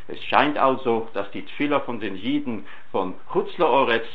Es 0.08 0.22
scheint 0.26 0.58
also, 0.58 1.08
dass 1.14 1.32
die 1.32 1.46
Tfiller 1.46 1.82
von 1.82 2.00
den 2.00 2.16
Jiden 2.16 2.66
von 2.92 3.16
Chutzler-Oretz 3.32 4.06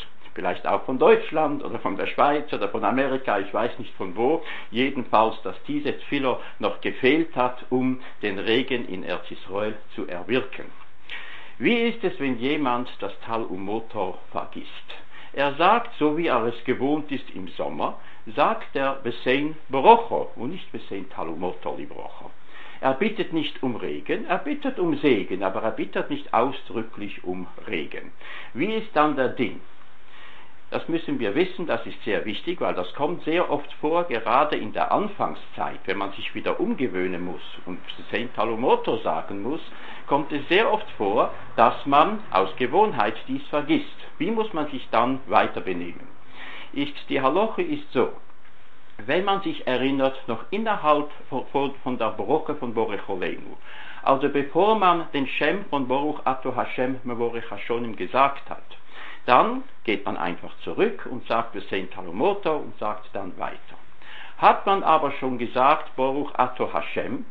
vielleicht 0.41 0.67
auch 0.67 0.85
von 0.85 0.99
Deutschland 0.99 1.63
oder 1.63 1.79
von 1.81 1.99
der 1.99 2.07
Schweiz 2.07 2.51
oder 2.51 2.71
von 2.71 2.83
Amerika, 2.83 3.39
ich 3.41 3.53
weiß 3.53 3.79
nicht 3.79 3.93
von 3.97 4.17
wo, 4.17 4.43
jedenfalls, 4.71 5.35
dass 5.43 5.55
diese 5.69 5.99
Tfilo 5.99 6.41
noch 6.59 6.81
gefehlt 6.81 7.37
hat, 7.37 7.67
um 7.69 8.01
den 8.23 8.39
Regen 8.39 8.89
in 8.89 9.05
Erzisrael 9.05 9.77
zu 9.95 10.09
erwirken. 10.09 10.65
Wie 11.59 11.75
ist 11.75 12.03
es, 12.05 12.19
wenn 12.19 12.39
jemand 12.39 12.89
das 13.01 13.13
Tal 13.27 13.43
Umotor 13.43 14.17
vergisst? 14.33 14.89
Er 15.35 15.53
sagt, 15.57 15.91
so 15.99 16.17
wie 16.17 16.29
er 16.29 16.43
es 16.47 16.65
gewohnt 16.65 17.13
ist 17.13 17.29
im 17.35 17.49
Sommer, 17.49 17.99
sagt 18.35 18.75
er 18.75 18.95
Besein 18.95 19.59
Brocho 19.69 20.31
und 20.37 20.53
nicht 20.53 20.73
Besein 20.73 21.11
Talumotor 21.11 21.77
Librocho. 21.77 22.31
Er 22.81 22.95
bittet 22.95 23.35
nicht 23.35 23.63
um 23.63 23.77
Regen, 23.77 24.25
er 24.25 24.39
bittet 24.39 24.79
um 24.79 24.97
Segen, 24.97 25.43
aber 25.43 25.63
er 25.63 25.73
bittet 25.73 26.09
nicht 26.09 26.33
ausdrücklich 26.33 27.25
um 27.25 27.47
Regen. 27.67 28.11
Wie 28.55 28.73
ist 28.73 28.97
dann 28.97 29.17
der 29.17 29.29
Ding? 29.29 29.61
Das 30.71 30.87
müssen 30.87 31.19
wir 31.19 31.35
wissen, 31.35 31.67
das 31.67 31.85
ist 31.85 32.01
sehr 32.05 32.25
wichtig, 32.25 32.61
weil 32.61 32.75
das 32.75 32.95
kommt 32.95 33.25
sehr 33.25 33.51
oft 33.51 33.73
vor, 33.81 34.05
gerade 34.05 34.57
in 34.57 34.73
der 34.73 34.93
Anfangszeit, 34.93 35.81
wenn 35.87 35.99
man 35.99 36.13
sich 36.13 36.33
wieder 36.33 36.61
umgewöhnen 36.61 37.25
muss 37.25 37.43
und 37.67 37.81
Saint 38.13 38.33
Talomoto 38.37 38.99
sagen 38.99 39.43
muss, 39.43 39.61
kommt 40.07 40.31
es 40.31 40.47
sehr 40.49 40.73
oft 40.73 40.89
vor, 40.93 41.35
dass 41.57 41.75
man 41.87 42.23
aus 42.31 42.55
Gewohnheit 42.55 43.17
dies 43.27 43.45
vergisst. 43.49 43.97
Wie 44.19 44.31
muss 44.31 44.53
man 44.53 44.69
sich 44.69 44.89
dann 44.91 45.19
weiter 45.27 45.61
benehmen? 45.61 46.07
Ist, 46.73 46.95
die 47.09 47.21
Haloche 47.21 47.63
ist 47.63 47.93
so, 47.93 48.13
wenn 49.07 49.25
man 49.25 49.43
sich 49.43 49.67
erinnert, 49.67 50.17
noch 50.29 50.45
innerhalb 50.51 51.11
von, 51.51 51.99
der 51.99 52.11
Brocke 52.11 52.55
von 52.55 52.75
Borecholenu, 52.75 53.57
also 54.05 54.29
bevor 54.29 54.79
man 54.79 55.09
den 55.13 55.27
Shem 55.27 55.65
von 55.65 55.89
Boruch 55.89 56.21
Ato 56.25 56.55
Hashem 56.55 57.01
Mevorech 57.03 57.51
Hashonim 57.51 57.97
gesagt 57.97 58.49
hat, 58.49 58.63
dann 59.27 59.63
geht 59.85 60.05
man 60.05 60.17
einfach 60.17 60.57
zurück 60.65 61.07
und 61.11 61.27
sagt, 61.27 61.55
wir 61.55 61.63
sehen 61.63 61.91
Talomoto 61.91 62.57
und 62.57 62.79
sagt 62.79 63.11
dann 63.13 63.37
weiter. 63.39 63.77
Hat 64.39 64.65
man 64.67 64.83
aber 64.83 65.13
schon 65.13 65.39
gesagt, 65.39 65.95
Boruch 65.97 66.33
Ato 66.35 66.73
Hashem, 66.73 67.27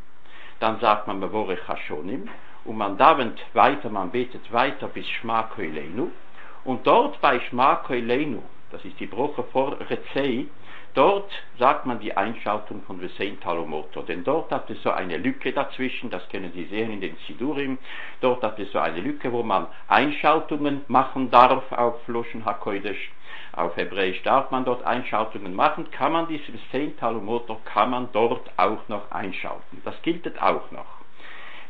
dann 0.60 0.78
sagt 0.80 1.06
man 1.06 1.18
Mevorech 1.18 1.66
Hashonim 1.66 2.28
und 2.64 2.76
man 2.76 2.96
davent 2.96 3.40
weiter, 3.54 3.88
man 3.90 4.10
betet 4.10 4.52
weiter 4.52 4.88
bis 4.88 5.08
Shma 5.08 5.44
Koilenu 5.44 6.10
und 6.64 6.86
dort 6.86 7.20
bei 7.20 7.40
Shma 7.40 7.76
Koilenu, 7.76 8.42
das 8.70 8.84
ist 8.84 9.00
die 9.00 9.06
Bruche 9.06 9.42
vor 9.44 9.76
Rezei, 9.80 10.46
Dort 10.94 11.30
sagt 11.56 11.86
man 11.86 12.00
die 12.00 12.16
Einschaltung 12.16 12.82
von 12.82 13.00
Vesein 13.00 13.38
Talomoto, 13.40 14.02
denn 14.02 14.24
dort 14.24 14.50
hat 14.50 14.68
es 14.70 14.82
so 14.82 14.90
eine 14.90 15.18
Lücke 15.18 15.52
dazwischen, 15.52 16.10
das 16.10 16.28
können 16.30 16.50
Sie 16.52 16.64
sehen 16.64 16.90
in 16.90 17.00
den 17.00 17.16
Sidurim, 17.28 17.78
dort 18.20 18.42
hat 18.42 18.58
es 18.58 18.72
so 18.72 18.80
eine 18.80 19.00
Lücke, 19.00 19.32
wo 19.32 19.44
man 19.44 19.68
Einschaltungen 19.86 20.84
machen 20.88 21.30
darf 21.30 21.70
auf 21.70 22.08
Loschen 22.08 22.44
HaKoidesh, 22.44 23.12
auf 23.52 23.76
Hebräisch 23.76 24.20
darf 24.24 24.50
man 24.50 24.64
dort 24.64 24.84
Einschaltungen 24.84 25.54
machen, 25.54 25.88
kann 25.92 26.10
man 26.10 26.26
dieses 26.26 26.52
Vesein 26.52 26.96
Talomoto, 26.96 27.60
kann 27.64 27.90
man 27.90 28.08
dort 28.12 28.50
auch 28.56 28.88
noch 28.88 29.12
einschalten. 29.12 29.80
Das 29.84 29.94
gilt 30.02 30.26
auch 30.42 30.72
noch. 30.72 31.00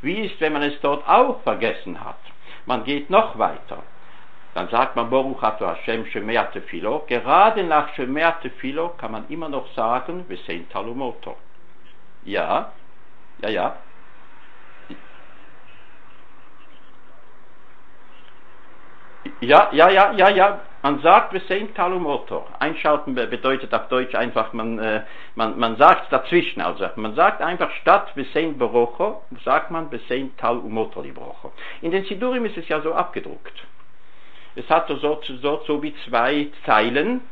Wie 0.01 0.21
ist, 0.21 0.41
wenn 0.41 0.55
man 0.55 0.63
es 0.63 0.81
dort 0.81 1.07
auch 1.07 1.43
vergessen 1.43 2.03
hat? 2.03 2.21
Man 2.65 2.85
geht 2.85 3.11
noch 3.11 3.39
weiter 3.39 3.83
dann 4.55 4.69
sagt 4.69 4.97
man 4.97 5.11
Baruch 5.11 5.43
Ato 5.43 5.67
Hashem 5.67 6.07
Shemea 6.07 6.45
Tefilo. 6.45 7.05
Gerade 7.07 7.63
nach 7.63 7.95
Shemea 7.95 8.33
Tefilo 8.43 8.91
kann 8.99 9.13
man 9.13 9.29
immer 9.29 9.49
noch 9.49 9.73
sagen, 9.75 10.25
wir 10.29 10.39
sehen 10.39 10.69
Talumoto. 10.71 11.37
Ja, 12.25 12.73
ja, 13.43 13.49
ja. 13.49 13.77
Ja, 19.41 19.69
ja, 19.73 19.89
ja, 19.89 20.13
ja, 20.13 20.29
ja. 20.31 20.61
Man 20.83 21.01
sagt, 21.01 21.35
wir 21.35 21.41
sehen 21.41 21.75
Talumotor. 21.75 22.47
Einschalten 22.59 23.15
bedeutet 23.15 23.73
auf 23.75 23.89
Deutsch 23.89 24.15
einfach, 24.15 24.53
man, 24.55 24.79
äh, 24.79 25.03
man, 25.35 25.59
man 25.59 25.77
sagt 25.77 26.11
dazwischen. 26.11 26.63
Also 26.63 26.89
man 26.97 27.15
sagt 27.15 27.43
einfach 27.43 27.71
statt 27.83 28.13
wir 28.15 28.25
sehen 28.33 28.59
Berocho, 28.59 29.23
sagt 29.45 29.71
man 29.71 29.91
wir 29.91 30.01
sehen 30.09 30.37
Talumotor 30.39 31.03
die 31.03 31.13
Brocho. 31.13 31.53
In 31.83 31.91
den 31.91 32.05
Sidurim 32.05 32.47
ist 32.47 32.57
es 32.57 32.69
ja 32.69 32.81
so 32.81 32.95
abgedruckt. 32.95 33.67
Es 34.57 34.69
hat 34.69 34.89
so, 34.89 34.97
so, 34.97 35.63
so 35.67 35.83
wie 35.83 35.95
zwei 36.07 36.49
Zeilen. 36.67 37.23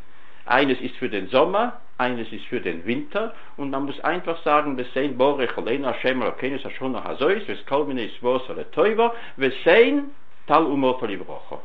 Eines 0.46 0.80
ist 0.80 0.96
für 0.96 1.10
den 1.10 1.28
Sommer, 1.28 1.80
eines 1.98 2.32
ist 2.32 2.46
für 2.46 2.60
den 2.60 2.86
Winter 2.86 3.34
und 3.56 3.70
man 3.70 3.84
muss 3.84 4.00
einfach 4.00 4.42
sagen, 4.44 4.78
wir 4.78 4.86
sehen 4.94 5.18
Borech 5.18 5.56
Olena 5.58 5.92
Hashem 5.92 6.22
Elokeinu 6.22 6.58
Sashon 6.58 6.96
Hazois, 7.02 7.46
wir 7.46 7.56
kolmine 7.68 8.04
is 8.04 8.12
vos 8.22 8.48
ole 8.48 8.70
Teuver, 8.70 9.12
wir 9.36 9.52
sehen 9.64 10.14
Tal 10.46 10.64
Umot 10.64 11.02
Olivrocho. 11.02 11.60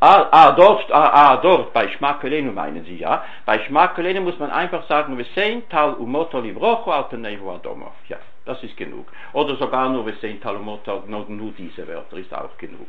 Ah, 0.00 0.28
ah, 0.30 0.52
dort, 0.52 0.92
ah, 0.92 1.10
ah, 1.14 1.36
dort, 1.38 1.72
bei 1.72 1.88
Schmakelenu 1.88 2.52
meinen 2.52 2.84
Sie, 2.84 2.98
ja. 2.98 3.24
Bei 3.46 3.58
Schmakelenu 3.60 4.20
muss 4.20 4.38
man 4.38 4.50
einfach 4.50 4.86
sagen, 4.88 5.16
wir 5.16 5.24
sehen 5.34 5.62
Tal 5.70 5.94
Umot 5.94 6.34
Olivrocho, 6.34 6.90
Altenevo 6.90 7.54
Adomov, 7.54 7.94
ja. 8.08 8.18
Das 8.46 8.62
ist 8.62 8.76
genug. 8.76 9.06
Oder 9.32 9.56
sogar 9.56 9.88
nur, 9.90 10.10
sehen 10.20 10.40
Talmud, 10.40 10.86
nur, 11.08 11.52
diese 11.58 11.86
Wörter 11.86 12.16
ist 12.16 12.32
auch 12.32 12.56
genug. 12.56 12.88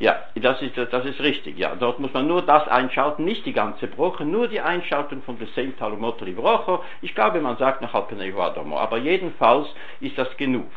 Ja, 0.00 0.18
das 0.34 0.60
ist, 0.60 0.76
das 0.76 1.04
ist 1.04 1.20
richtig. 1.20 1.56
Ja, 1.56 1.76
dort 1.76 2.00
muss 2.00 2.12
man 2.12 2.26
nur 2.26 2.42
das 2.42 2.66
einschalten, 2.66 3.24
nicht 3.24 3.46
die 3.46 3.52
ganze 3.52 3.86
Broche, 3.86 4.24
nur 4.24 4.48
die 4.48 4.60
Einschaltung 4.60 5.22
von 5.22 5.38
Besem 5.38 5.76
Talmud 5.78 6.20
die 6.26 6.32
Broche. 6.32 6.80
Ich 7.00 7.14
glaube, 7.14 7.40
man 7.40 7.56
sagt 7.58 7.80
nach 7.80 7.94
Alpenehuadomo, 7.94 8.76
aber 8.76 8.98
jedenfalls 8.98 9.68
ist 10.00 10.18
das 10.18 10.36
genug. 10.36 10.70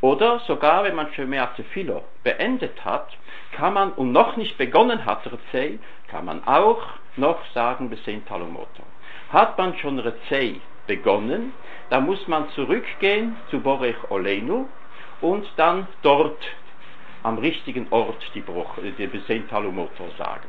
Oder 0.00 0.40
sogar, 0.40 0.82
wenn 0.82 0.96
man 0.96 1.12
Shemeate 1.12 1.62
Philo 1.62 2.02
beendet 2.24 2.84
hat, 2.84 3.16
kann 3.52 3.74
man 3.74 3.92
und 3.92 4.10
noch 4.10 4.36
nicht 4.36 4.58
begonnen 4.58 5.06
hat, 5.06 5.20
Rezei, 5.30 5.78
kann 6.08 6.24
man 6.24 6.44
auch 6.44 6.82
noch 7.14 7.38
sagen 7.54 7.88
Besem 7.88 8.26
Talmud. 8.26 8.66
Hat 9.32 9.56
man 9.56 9.78
schon 9.78 10.00
Rezei 10.00 10.60
begonnen, 10.88 11.52
da 11.92 12.00
muss 12.00 12.26
man 12.26 12.48
zurückgehen 12.54 13.36
zu 13.50 13.60
Borech 13.60 14.10
Olenu 14.10 14.64
und 15.20 15.46
dann 15.56 15.86
dort 16.00 16.42
am 17.22 17.36
richtigen 17.36 17.86
Ort 17.90 18.30
die, 18.34 18.40
Bruch, 18.40 18.78
die 18.96 19.06
Besentalumotto 19.06 20.08
sagen. 20.16 20.48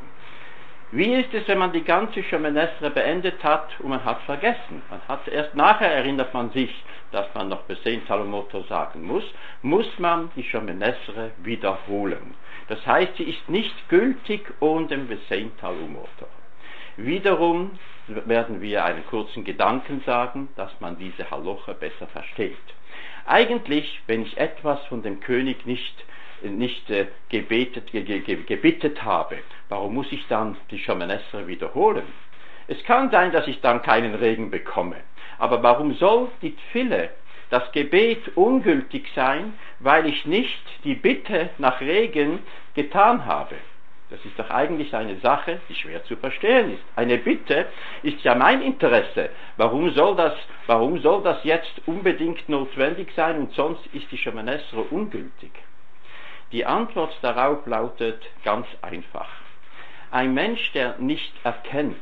Wie 0.90 1.12
ist 1.12 1.34
es, 1.34 1.46
wenn 1.46 1.58
man 1.58 1.70
die 1.70 1.84
ganze 1.84 2.22
Shemenesre 2.22 2.88
beendet 2.88 3.44
hat 3.44 3.78
und 3.80 3.90
man 3.90 4.02
hat 4.02 4.22
vergessen? 4.22 4.80
Man 4.88 5.02
hat 5.06 5.28
erst 5.28 5.54
nachher 5.54 5.92
erinnert 5.92 6.32
man 6.32 6.48
sich, 6.48 6.82
dass 7.12 7.26
man 7.34 7.50
noch 7.50 7.64
Talomoto 8.06 8.62
sagen 8.62 9.04
muss, 9.04 9.24
muss 9.60 9.98
man 9.98 10.30
die 10.36 10.44
Shemenesre 10.44 11.32
wiederholen. 11.42 12.32
Das 12.68 12.86
heißt, 12.86 13.18
sie 13.18 13.24
ist 13.24 13.50
nicht 13.50 13.90
gültig 13.90 14.50
ohne 14.60 14.86
den 14.86 15.10
Talomoto. 15.58 16.26
Wiederum 16.96 17.72
werden 18.06 18.60
wir 18.60 18.84
einen 18.84 19.04
kurzen 19.06 19.44
Gedanken 19.44 20.02
sagen, 20.06 20.48
dass 20.56 20.70
man 20.80 20.98
diese 20.98 21.30
Haloche 21.30 21.74
besser 21.74 22.06
versteht. 22.06 22.56
Eigentlich, 23.26 24.00
wenn 24.06 24.22
ich 24.22 24.36
etwas 24.36 24.84
von 24.86 25.02
dem 25.02 25.20
König 25.20 25.66
nicht 25.66 26.04
nicht 26.42 26.90
äh, 26.90 27.06
gebetet, 27.30 27.90
ge, 27.90 28.02
ge, 28.02 28.20
gebittet 28.20 29.02
habe, 29.02 29.38
warum 29.68 29.94
muss 29.94 30.10
ich 30.12 30.26
dann 30.28 30.56
die 30.70 30.78
Schamanesser 30.78 31.46
wiederholen? 31.46 32.04
Es 32.66 32.82
kann 32.84 33.10
sein, 33.10 33.32
dass 33.32 33.46
ich 33.46 33.60
dann 33.60 33.82
keinen 33.82 34.14
Regen 34.14 34.50
bekomme. 34.50 34.96
Aber 35.38 35.62
warum 35.62 35.94
soll 35.94 36.28
die 36.42 36.56
Tfille, 36.56 37.10
das 37.50 37.70
Gebet 37.72 38.36
ungültig 38.36 39.06
sein, 39.14 39.54
weil 39.80 40.06
ich 40.06 40.24
nicht 40.24 40.62
die 40.84 40.94
Bitte 40.94 41.50
nach 41.58 41.80
Regen 41.80 42.40
getan 42.74 43.26
habe? 43.26 43.56
Das 44.14 44.24
ist 44.24 44.38
doch 44.38 44.48
eigentlich 44.50 44.94
eine 44.94 45.16
Sache, 45.16 45.60
die 45.68 45.74
schwer 45.74 46.04
zu 46.04 46.14
verstehen 46.14 46.74
ist. 46.74 46.82
Eine 46.94 47.18
Bitte 47.18 47.66
ist 48.04 48.22
ja 48.22 48.36
mein 48.36 48.62
Interesse. 48.62 49.30
Warum 49.56 49.90
soll 49.90 50.14
das, 50.14 50.34
warum 50.68 51.00
soll 51.00 51.24
das 51.24 51.42
jetzt 51.42 51.80
unbedingt 51.86 52.48
notwendig 52.48 53.08
sein 53.16 53.38
und 53.38 53.52
sonst 53.54 53.84
ist 53.92 54.08
die 54.12 54.18
Schamanesre 54.18 54.82
ungültig? 54.82 55.50
Die 56.52 56.64
Antwort 56.64 57.12
darauf 57.22 57.66
lautet 57.66 58.22
ganz 58.44 58.68
einfach. 58.82 59.28
Ein 60.12 60.32
Mensch, 60.32 60.70
der 60.74 60.96
nicht 60.98 61.32
erkennt, 61.42 61.96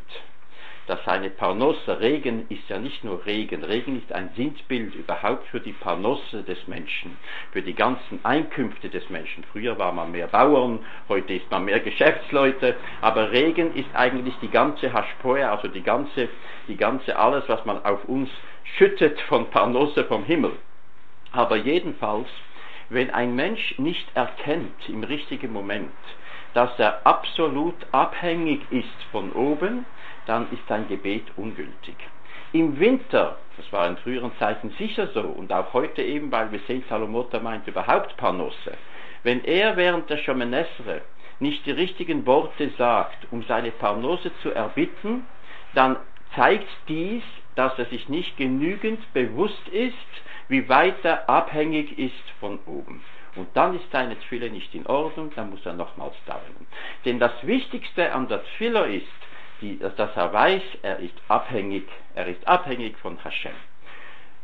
dass 0.86 1.04
seine 1.04 1.30
Parnosse, 1.30 2.00
Regen 2.00 2.46
ist 2.48 2.68
ja 2.68 2.78
nicht 2.78 3.04
nur 3.04 3.24
Regen, 3.24 3.62
Regen 3.64 3.98
ist 3.98 4.12
ein 4.12 4.30
Sinnbild 4.36 4.94
überhaupt 4.94 5.46
für 5.48 5.60
die 5.60 5.72
Parnosse 5.72 6.42
des 6.42 6.66
Menschen, 6.66 7.16
für 7.52 7.62
die 7.62 7.74
ganzen 7.74 8.20
Einkünfte 8.24 8.88
des 8.88 9.08
Menschen. 9.10 9.44
Früher 9.52 9.78
war 9.78 9.92
man 9.92 10.10
mehr 10.10 10.26
Bauern, 10.26 10.80
heute 11.08 11.34
ist 11.34 11.50
man 11.50 11.64
mehr 11.64 11.80
Geschäftsleute, 11.80 12.76
aber 13.00 13.30
Regen 13.32 13.74
ist 13.74 13.94
eigentlich 13.94 14.34
die 14.42 14.50
ganze 14.50 14.92
Haschpoe, 14.92 15.48
also 15.48 15.68
die 15.68 15.82
ganze, 15.82 16.28
die 16.68 16.76
ganze 16.76 17.16
alles, 17.16 17.44
was 17.48 17.64
man 17.64 17.84
auf 17.84 18.04
uns 18.06 18.28
schüttet 18.76 19.20
von 19.22 19.50
Parnosse 19.50 20.04
vom 20.04 20.24
Himmel. 20.24 20.52
Aber 21.32 21.56
jedenfalls 21.56 22.28
wenn 22.92 23.10
ein 23.10 23.34
Mensch 23.34 23.78
nicht 23.78 24.06
erkennt 24.14 24.88
im 24.88 25.02
richtigen 25.02 25.52
Moment, 25.52 25.90
dass 26.54 26.78
er 26.78 27.06
absolut 27.06 27.74
abhängig 27.90 28.60
ist 28.70 29.02
von 29.10 29.32
oben, 29.32 29.86
dann 30.26 30.50
ist 30.52 30.66
sein 30.68 30.88
Gebet 30.88 31.24
ungültig. 31.36 31.96
Im 32.52 32.78
Winter, 32.78 33.38
das 33.56 33.72
war 33.72 33.88
in 33.88 33.96
früheren 33.96 34.32
Zeiten 34.38 34.70
sicher 34.78 35.08
so 35.08 35.22
und 35.22 35.52
auch 35.52 35.72
heute 35.72 36.02
eben, 36.02 36.30
weil 36.30 36.52
wir 36.52 36.60
sehen, 36.66 36.84
Salomota 36.88 37.40
meint 37.40 37.66
überhaupt 37.66 38.16
Parnosse, 38.16 38.76
wenn 39.22 39.44
er 39.44 39.76
während 39.76 40.10
der 40.10 40.18
Schomenesre 40.18 41.02
nicht 41.40 41.64
die 41.66 41.70
richtigen 41.72 42.26
Worte 42.26 42.70
sagt, 42.76 43.26
um 43.30 43.42
seine 43.44 43.70
Parnose 43.70 44.30
zu 44.42 44.50
erbitten, 44.50 45.26
dann 45.74 45.96
zeigt 46.34 46.68
dies, 46.88 47.22
dass 47.54 47.78
er 47.78 47.86
sich 47.86 48.08
nicht 48.08 48.36
genügend 48.36 49.12
bewusst 49.12 49.68
ist, 49.68 49.94
wie 50.48 50.68
weit 50.68 51.04
er 51.04 51.28
abhängig 51.28 51.98
ist 51.98 52.30
von 52.40 52.58
oben. 52.66 53.02
Und 53.34 53.48
dann 53.54 53.74
ist 53.76 53.90
seine 53.90 54.18
Tfille 54.18 54.50
nicht 54.50 54.74
in 54.74 54.86
Ordnung, 54.86 55.32
dann 55.34 55.50
muss 55.50 55.64
er 55.64 55.72
nochmals 55.72 56.14
dauern. 56.26 56.66
Denn 57.04 57.18
das 57.18 57.32
Wichtigste 57.42 58.12
an 58.12 58.28
der 58.28 58.44
Tfille 58.44 58.94
ist, 58.94 59.06
die, 59.62 59.78
dass 59.78 59.94
er 59.96 60.32
weiß, 60.32 60.62
er 60.82 60.98
ist 60.98 61.14
abhängig, 61.28 61.88
er 62.14 62.26
ist 62.26 62.46
abhängig 62.46 62.98
von 62.98 63.16
Hashem. 63.24 63.52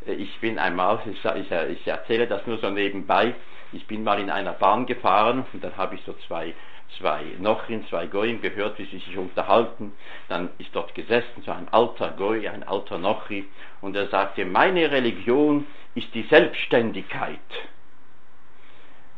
Ich 0.07 0.39
bin 0.41 0.59
einmal, 0.59 1.01
ich, 1.05 1.25
ich 1.25 1.87
erzähle 1.87 2.27
das 2.27 2.47
nur 2.47 2.59
so 2.59 2.71
nebenbei, 2.71 3.35
ich 3.73 3.87
bin 3.87 4.05
mal 4.05 4.19
in 4.21 4.31
einer 4.31 4.53
Bahn 4.53 4.87
gefahren 4.87 5.45
und 5.53 5.63
dann 5.63 5.77
habe 5.77 5.97
ich 5.97 6.03
so 6.07 6.15
zwei 6.27 6.55
zwei 6.97 7.23
Nochrin, 7.39 7.87
zwei 7.89 8.07
Goyim 8.07 8.41
gehört, 8.41 8.79
wie 8.79 8.87
sie 8.87 8.99
sich 8.99 9.17
unterhalten. 9.17 9.93
Dann 10.29 10.51
ist 10.59 10.71
dort 10.73 10.95
gesessen 10.95 11.43
so 11.45 11.51
ein 11.51 11.69
alter 11.71 12.11
Goy, 12.13 12.49
ein 12.49 12.63
alter 12.63 12.99
Nochri, 12.99 13.47
und 13.81 13.97
er 13.97 14.09
sagte, 14.09 14.45
meine 14.45 14.91
Religion 14.91 15.67
ist 15.95 16.13
die 16.15 16.25
Selbstständigkeit. 16.25 17.39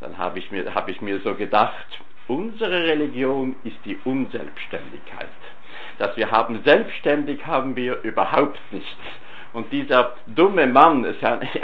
Dann 0.00 0.16
habe 0.18 0.38
ich, 0.38 0.50
mir, 0.50 0.74
hab 0.74 0.88
ich 0.88 1.00
mir 1.00 1.20
so 1.20 1.34
gedacht, 1.34 1.86
unsere 2.30 2.84
Religion 2.84 3.56
ist 3.64 3.78
die 3.84 3.98
Unselbstständigkeit. 4.04 5.28
Dass 5.98 6.16
wir 6.16 6.30
haben 6.30 6.62
selbstständig 6.64 7.44
haben 7.44 7.74
wir 7.74 8.00
überhaupt 8.02 8.60
nichts. 8.70 8.88
Und 9.52 9.72
dieser 9.72 10.14
dumme 10.28 10.68
Mann, 10.68 11.04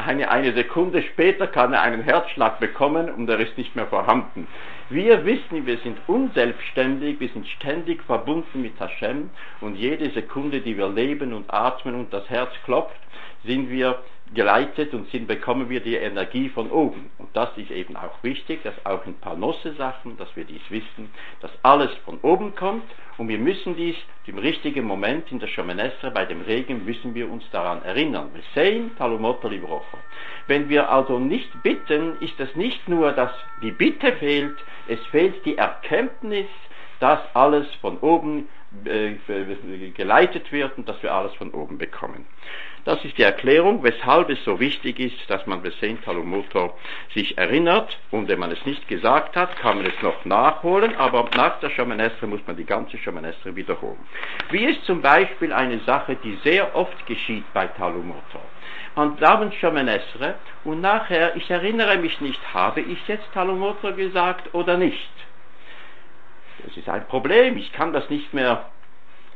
eine, 0.04 0.28
eine 0.28 0.52
Sekunde 0.54 1.02
später 1.04 1.46
kann 1.46 1.72
er 1.72 1.82
einen 1.82 2.02
Herzschlag 2.02 2.58
bekommen 2.58 3.08
und 3.08 3.28
er 3.28 3.38
ist 3.38 3.56
nicht 3.56 3.76
mehr 3.76 3.86
vorhanden. 3.86 4.48
Wir 4.90 5.24
wissen, 5.24 5.66
wir 5.66 5.78
sind 5.78 5.98
unselbstständig, 6.08 7.20
wir 7.20 7.28
sind 7.28 7.46
ständig 7.46 8.02
verbunden 8.02 8.60
mit 8.60 8.78
Hashem 8.80 9.30
und 9.60 9.76
jede 9.76 10.10
Sekunde, 10.10 10.60
die 10.60 10.76
wir 10.76 10.88
leben 10.88 11.32
und 11.32 11.52
atmen 11.52 11.94
und 11.94 12.12
das 12.12 12.28
Herz 12.28 12.50
klopft, 12.64 12.98
sind 13.44 13.70
wir 13.70 14.00
geleitet 14.34 14.92
und 14.92 15.08
sind, 15.10 15.28
bekommen 15.28 15.68
wir 15.68 15.80
die 15.80 15.94
Energie 15.94 16.48
von 16.48 16.70
oben. 16.70 17.10
Und 17.18 17.28
das 17.34 17.56
ist 17.56 17.70
eben 17.70 17.96
auch 17.96 18.22
wichtig, 18.22 18.62
dass 18.64 18.74
auch 18.84 19.06
in 19.06 19.14
Parnosse-Sachen, 19.14 20.16
dass 20.16 20.34
wir 20.34 20.44
dies 20.44 20.62
wissen, 20.68 21.10
dass 21.40 21.50
alles 21.62 21.90
von 22.04 22.18
oben 22.22 22.54
kommt 22.54 22.84
und 23.18 23.28
wir 23.28 23.38
müssen 23.38 23.76
dies 23.76 23.96
im 24.26 24.38
richtigen 24.38 24.84
Moment 24.84 25.30
in 25.30 25.38
der 25.38 25.46
Shomenesra, 25.46 26.10
bei 26.10 26.24
dem 26.24 26.42
Regen, 26.42 26.84
müssen 26.84 27.14
wir 27.14 27.30
uns 27.30 27.44
daran 27.50 27.82
erinnern. 27.84 28.30
Wir 28.34 28.42
sehen 28.54 28.90
Talumotto 28.98 29.48
Librocho. 29.48 29.98
Wenn 30.48 30.68
wir 30.68 30.90
also 30.90 31.18
nicht 31.18 31.62
bitten, 31.62 32.16
ist 32.20 32.38
es 32.40 32.54
nicht 32.56 32.88
nur, 32.88 33.12
dass 33.12 33.32
die 33.62 33.70
Bitte 33.70 34.12
fehlt, 34.14 34.56
es 34.88 35.04
fehlt 35.06 35.44
die 35.44 35.56
Erkenntnis, 35.56 36.46
dass 37.00 37.20
alles 37.34 37.66
von 37.80 37.98
oben 37.98 38.48
geleitet 39.94 40.52
wird 40.52 40.76
und 40.78 40.88
dass 40.88 41.02
wir 41.02 41.12
alles 41.12 41.34
von 41.34 41.50
oben 41.52 41.78
bekommen. 41.78 42.26
Das 42.86 43.04
ist 43.04 43.18
die 43.18 43.24
Erklärung, 43.24 43.82
weshalb 43.82 44.30
es 44.30 44.44
so 44.44 44.60
wichtig 44.60 45.00
ist, 45.00 45.28
dass 45.28 45.44
man 45.44 45.60
Besen 45.60 46.00
Talumotor 46.04 46.78
sich 47.12 47.36
erinnert 47.36 47.98
und 48.12 48.28
wenn 48.28 48.38
man 48.38 48.52
es 48.52 48.64
nicht 48.64 48.86
gesagt 48.86 49.34
hat, 49.34 49.56
kann 49.56 49.78
man 49.78 49.86
es 49.86 50.02
noch 50.02 50.24
nachholen, 50.24 50.94
aber 50.94 51.28
nach 51.36 51.58
der 51.58 51.70
Schamanestre 51.70 52.28
muss 52.28 52.46
man 52.46 52.56
die 52.56 52.64
ganze 52.64 52.96
Schamanestre 52.98 53.56
wiederholen. 53.56 53.98
Wie 54.50 54.64
ist 54.66 54.84
zum 54.84 55.02
Beispiel 55.02 55.52
eine 55.52 55.80
Sache, 55.80 56.16
die 56.22 56.38
sehr 56.44 56.76
oft 56.76 57.06
geschieht 57.06 57.52
bei 57.52 57.66
Talumotor. 57.66 58.42
Man 58.94 59.16
glaubt 59.16 59.52
Schamanestre 59.54 60.36
und 60.62 60.80
nachher, 60.80 61.34
ich 61.34 61.50
erinnere 61.50 61.98
mich 61.98 62.20
nicht, 62.20 62.40
habe 62.54 62.82
ich 62.82 63.08
jetzt 63.08 63.26
Talumotor 63.34 63.92
gesagt 63.92 64.54
oder 64.54 64.76
nicht? 64.76 65.10
Das 66.64 66.76
ist 66.76 66.88
ein 66.88 67.06
Problem, 67.06 67.56
ich 67.56 67.72
kann 67.72 67.92
das 67.92 68.08
nicht 68.10 68.32
mehr 68.32 68.66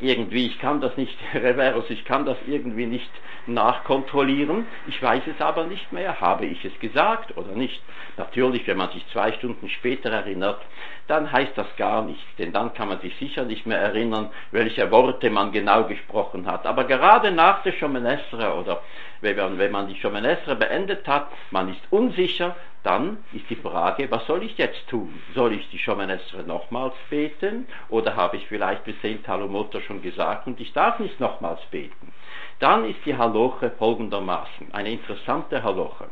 irgendwie, 0.00 0.46
ich 0.46 0.58
kann 0.58 0.80
das 0.80 0.96
nicht 0.96 1.16
reverse, 1.34 1.92
ich 1.92 2.04
kann 2.04 2.24
das 2.24 2.38
irgendwie 2.46 2.86
nicht 2.86 3.10
nachkontrollieren. 3.46 4.66
Ich 4.86 5.02
weiß 5.02 5.22
es 5.26 5.40
aber 5.40 5.64
nicht 5.64 5.92
mehr, 5.92 6.20
habe 6.20 6.46
ich 6.46 6.64
es 6.64 6.78
gesagt 6.80 7.36
oder 7.36 7.52
nicht. 7.52 7.82
Natürlich, 8.16 8.66
wenn 8.66 8.76
man 8.76 8.90
sich 8.90 9.04
zwei 9.12 9.32
Stunden 9.32 9.68
später 9.68 10.10
erinnert, 10.10 10.60
dann 11.06 11.30
heißt 11.30 11.52
das 11.56 11.66
gar 11.76 12.02
nichts, 12.02 12.22
denn 12.38 12.52
dann 12.52 12.74
kann 12.74 12.88
man 12.88 13.00
sich 13.00 13.16
sicher 13.16 13.44
nicht 13.44 13.66
mehr 13.66 13.78
erinnern, 13.78 14.30
welche 14.52 14.90
Worte 14.90 15.30
man 15.30 15.52
genau 15.52 15.84
gesprochen 15.84 16.46
hat. 16.46 16.66
Aber 16.66 16.84
gerade 16.84 17.30
nach 17.30 17.62
der 17.62 17.72
Schomenesre 17.72 18.54
oder 18.54 18.82
wenn 19.20 19.70
man 19.70 19.88
die 19.88 19.96
Schomenesre 19.96 20.56
beendet 20.56 21.06
hat, 21.06 21.28
man 21.50 21.70
ist 21.70 21.80
unsicher, 21.90 22.56
dann 22.82 23.18
ist 23.32 23.48
die 23.50 23.56
Frage, 23.56 24.10
was 24.10 24.26
soll 24.26 24.42
ich 24.42 24.56
jetzt 24.56 24.88
tun? 24.88 25.20
Soll 25.34 25.52
ich 25.52 25.68
die 25.70 25.78
Schomenesre 25.78 26.42
nochmals 26.44 26.94
beten 27.10 27.66
oder 27.88 28.16
habe 28.16 28.38
ich 28.38 28.46
vielleicht 28.46 28.84
bis 28.84 28.96
Talomoto 29.24 29.80
schon 29.80 30.00
gesagt 30.02 30.46
und 30.46 30.60
ich 30.60 30.72
darf 30.72 30.98
nicht 30.98 31.20
nochmals 31.20 31.60
beten? 31.70 32.12
Dann 32.58 32.84
ist 32.84 33.04
die 33.04 33.16
Haloche 33.16 33.70
folgendermaßen, 33.78 34.72
eine 34.72 34.92
interessante 34.92 35.62
Haloche, 35.62 36.08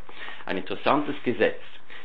ein 0.46 0.58
interessantes 0.58 1.14
Gesetz. 1.22 1.60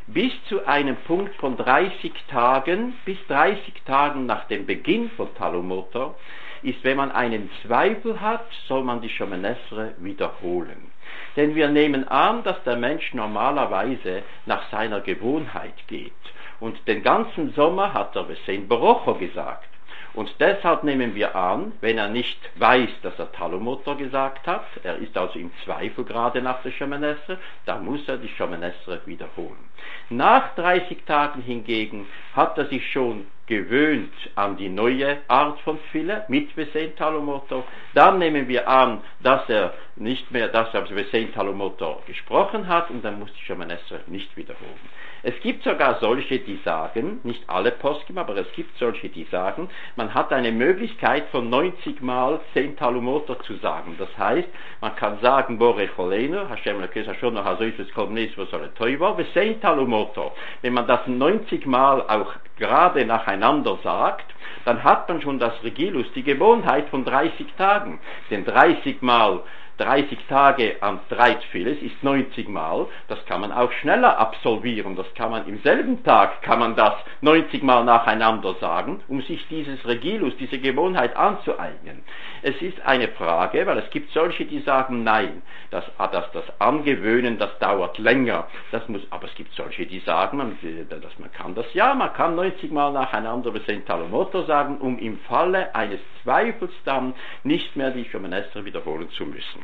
Bis 0.07 0.31
zu 0.49 0.65
einem 0.65 0.97
Punkt 0.97 1.33
von 1.35 1.55
30 1.55 2.11
Tagen, 2.29 2.93
bis 3.05 3.17
30 3.27 3.83
Tagen 3.85 4.25
nach 4.25 4.45
dem 4.47 4.65
Beginn 4.65 5.09
von 5.11 5.33
Talomoto, 5.35 6.15
ist, 6.61 6.83
wenn 6.83 6.97
man 6.97 7.11
einen 7.11 7.49
Zweifel 7.65 8.19
hat, 8.19 8.45
soll 8.67 8.83
man 8.83 9.01
die 9.01 9.09
Schomenesre 9.09 9.93
wiederholen. 9.97 10.92
Denn 11.35 11.55
wir 11.55 11.67
nehmen 11.67 12.07
an, 12.07 12.43
dass 12.43 12.61
der 12.63 12.75
Mensch 12.75 13.13
normalerweise 13.13 14.23
nach 14.45 14.69
seiner 14.69 15.01
Gewohnheit 15.01 15.87
geht. 15.87 16.11
Und 16.59 16.87
den 16.87 17.03
ganzen 17.03 17.53
Sommer 17.53 17.93
hat 17.93 18.15
er 18.15 18.23
Besein 18.23 18.67
Barocho 18.67 19.15
gesagt. 19.15 19.67
Und 20.13 20.33
deshalb 20.39 20.83
nehmen 20.83 21.15
wir 21.15 21.35
an, 21.35 21.71
wenn 21.81 21.97
er 21.97 22.07
nicht 22.07 22.37
weiß, 22.59 22.89
dass 23.01 23.17
er 23.17 23.31
Talomotor 23.31 23.97
gesagt 23.97 24.45
hat, 24.45 24.63
er 24.83 24.97
ist 24.97 25.17
also 25.17 25.39
im 25.39 25.51
Zweifel 25.65 26.05
gerade 26.05 26.41
nach 26.41 26.61
der 26.61 26.71
Schemenesse, 26.71 27.39
dann 27.65 27.83
muss 27.83 28.07
er 28.07 28.17
die 28.17 28.29
Schemenesse 28.29 29.01
wiederholen. 29.05 29.69
Nach 30.09 30.53
30 30.55 31.03
Tagen 31.05 31.41
hingegen 31.41 32.05
hat 32.35 32.57
er 32.59 32.67
sich 32.67 32.91
schon 32.91 33.25
gewöhnt 33.47 34.13
an 34.35 34.57
die 34.57 34.69
neue 34.69 35.17
Art 35.27 35.59
von 35.61 35.77
Tfille 35.89 36.25
mit 36.27 36.55
Vesein 36.55 36.95
Talomoto. 36.95 37.63
Dann 37.93 38.19
nehmen 38.19 38.47
wir 38.47 38.67
an, 38.67 39.01
dass 39.21 39.47
er 39.49 39.73
nicht 39.95 40.31
mehr, 40.31 40.47
dass 40.47 40.73
er 40.73 40.85
Talomoto 41.33 42.01
gesprochen 42.07 42.67
hat 42.67 42.89
und 42.89 43.03
dann 43.03 43.19
muss 43.19 43.31
die 43.33 43.45
Shemanesser 43.45 43.99
nicht 44.07 44.35
wiederholen. 44.37 44.79
Es 45.25 45.39
gibt 45.41 45.63
sogar 45.63 45.99
solche, 46.01 46.39
die 46.39 46.59
sagen, 46.65 47.21
nicht 47.23 47.49
alle 47.49 47.71
Poskim, 47.71 48.17
aber 48.17 48.35
es 48.35 48.51
gibt 48.53 48.77
solche, 48.77 49.07
die 49.07 49.23
sagen, 49.25 49.69
man 49.95 50.13
hat 50.13 50.33
eine 50.33 50.51
Möglichkeit 50.51 51.27
von 51.31 51.49
90 51.49 52.01
Mal 52.01 52.41
10 52.53 52.75
Talumoter 52.75 53.39
zu 53.43 53.55
sagen. 53.55 53.95
Das 53.97 54.09
heißt, 54.17 54.49
man 54.81 54.95
kann 54.97 55.19
sagen, 55.21 55.57
Bore 55.57 55.87
Choleno, 55.87 56.49
Hashem 56.49 56.81
Lekesa 56.81 57.13
Shono 57.15 57.41
Hasoitus 57.41 57.89
Kolmnes 57.93 58.35
Vosole 58.35 58.73
Toivo, 58.73 59.17
10 59.33 59.61
Talumoter. 59.61 60.33
Wenn 60.61 60.73
man 60.73 60.87
das 60.87 61.07
90 61.07 61.65
Mal 61.67 62.01
auch 62.01 62.33
gerade 62.63 63.05
nacheinander 63.05 63.77
sagt, 63.83 64.33
dann 64.63 64.85
hat 64.85 65.09
man 65.09 65.21
schon 65.21 65.37
das 65.37 65.51
Regilus, 65.63 66.05
die 66.15 66.23
Gewohnheit 66.23 66.87
von 66.87 67.03
30 67.03 67.47
Tagen. 67.57 67.99
Denn 68.29 68.45
30 68.45 69.01
Mal 69.01 69.41
30 69.77 70.19
Tage 70.29 70.75
am 70.81 70.99
Dreitfiles 71.09 71.81
ist 71.81 72.03
90 72.03 72.47
Mal, 72.47 72.87
das 73.07 73.25
kann 73.25 73.41
man 73.41 73.51
auch 73.51 73.71
schneller 73.71 74.19
absolvieren, 74.19 74.95
das 74.95 75.11
kann 75.15 75.31
man 75.31 75.47
im 75.47 75.61
selben 75.63 76.03
Tag, 76.03 76.41
kann 76.43 76.59
man 76.59 76.75
das 76.75 76.93
90 77.21 77.63
Mal 77.63 77.83
nacheinander 77.83 78.53
sagen, 78.55 79.01
um 79.07 79.21
sich 79.23 79.47
dieses 79.47 79.85
Regilus, 79.87 80.35
diese 80.37 80.59
Gewohnheit 80.59 81.15
anzueignen. 81.15 82.03
Es 82.43 82.61
ist 82.61 82.79
eine 82.85 83.07
Frage, 83.07 83.65
weil 83.65 83.77
es 83.79 83.89
gibt 83.89 84.11
solche, 84.11 84.45
die 84.45 84.59
sagen, 84.59 85.03
nein, 85.03 85.41
das, 85.71 85.85
ah, 85.97 86.07
das, 86.07 86.31
das 86.33 86.43
Angewöhnen, 86.59 87.39
das 87.39 87.57
dauert 87.59 87.97
länger, 87.97 88.47
das 88.71 88.87
muss, 88.89 89.01
aber 89.09 89.25
es 89.25 89.35
gibt 89.35 89.53
solche, 89.55 89.85
die 89.85 89.99
sagen, 89.99 90.37
man, 90.37 90.57
dass 90.89 91.19
man 91.19 91.31
kann 91.31 91.55
das, 91.55 91.65
ja, 91.73 91.93
man 91.95 92.13
kann 92.13 92.35
90 92.35 92.71
Mal 92.71 92.91
nacheinander 92.91 93.51
Besentalomoto 93.51 94.43
sagen, 94.43 94.77
um 94.77 94.99
im 94.99 95.17
Falle 95.19 95.73
eines 95.73 95.99
Zweifels 96.23 96.71
dann 96.85 97.15
nicht 97.43 97.75
mehr 97.75 97.91
die 97.91 98.05
Schomenestre 98.05 98.65
wiederholen 98.65 99.09
zu 99.11 99.25
müssen. 99.25 99.62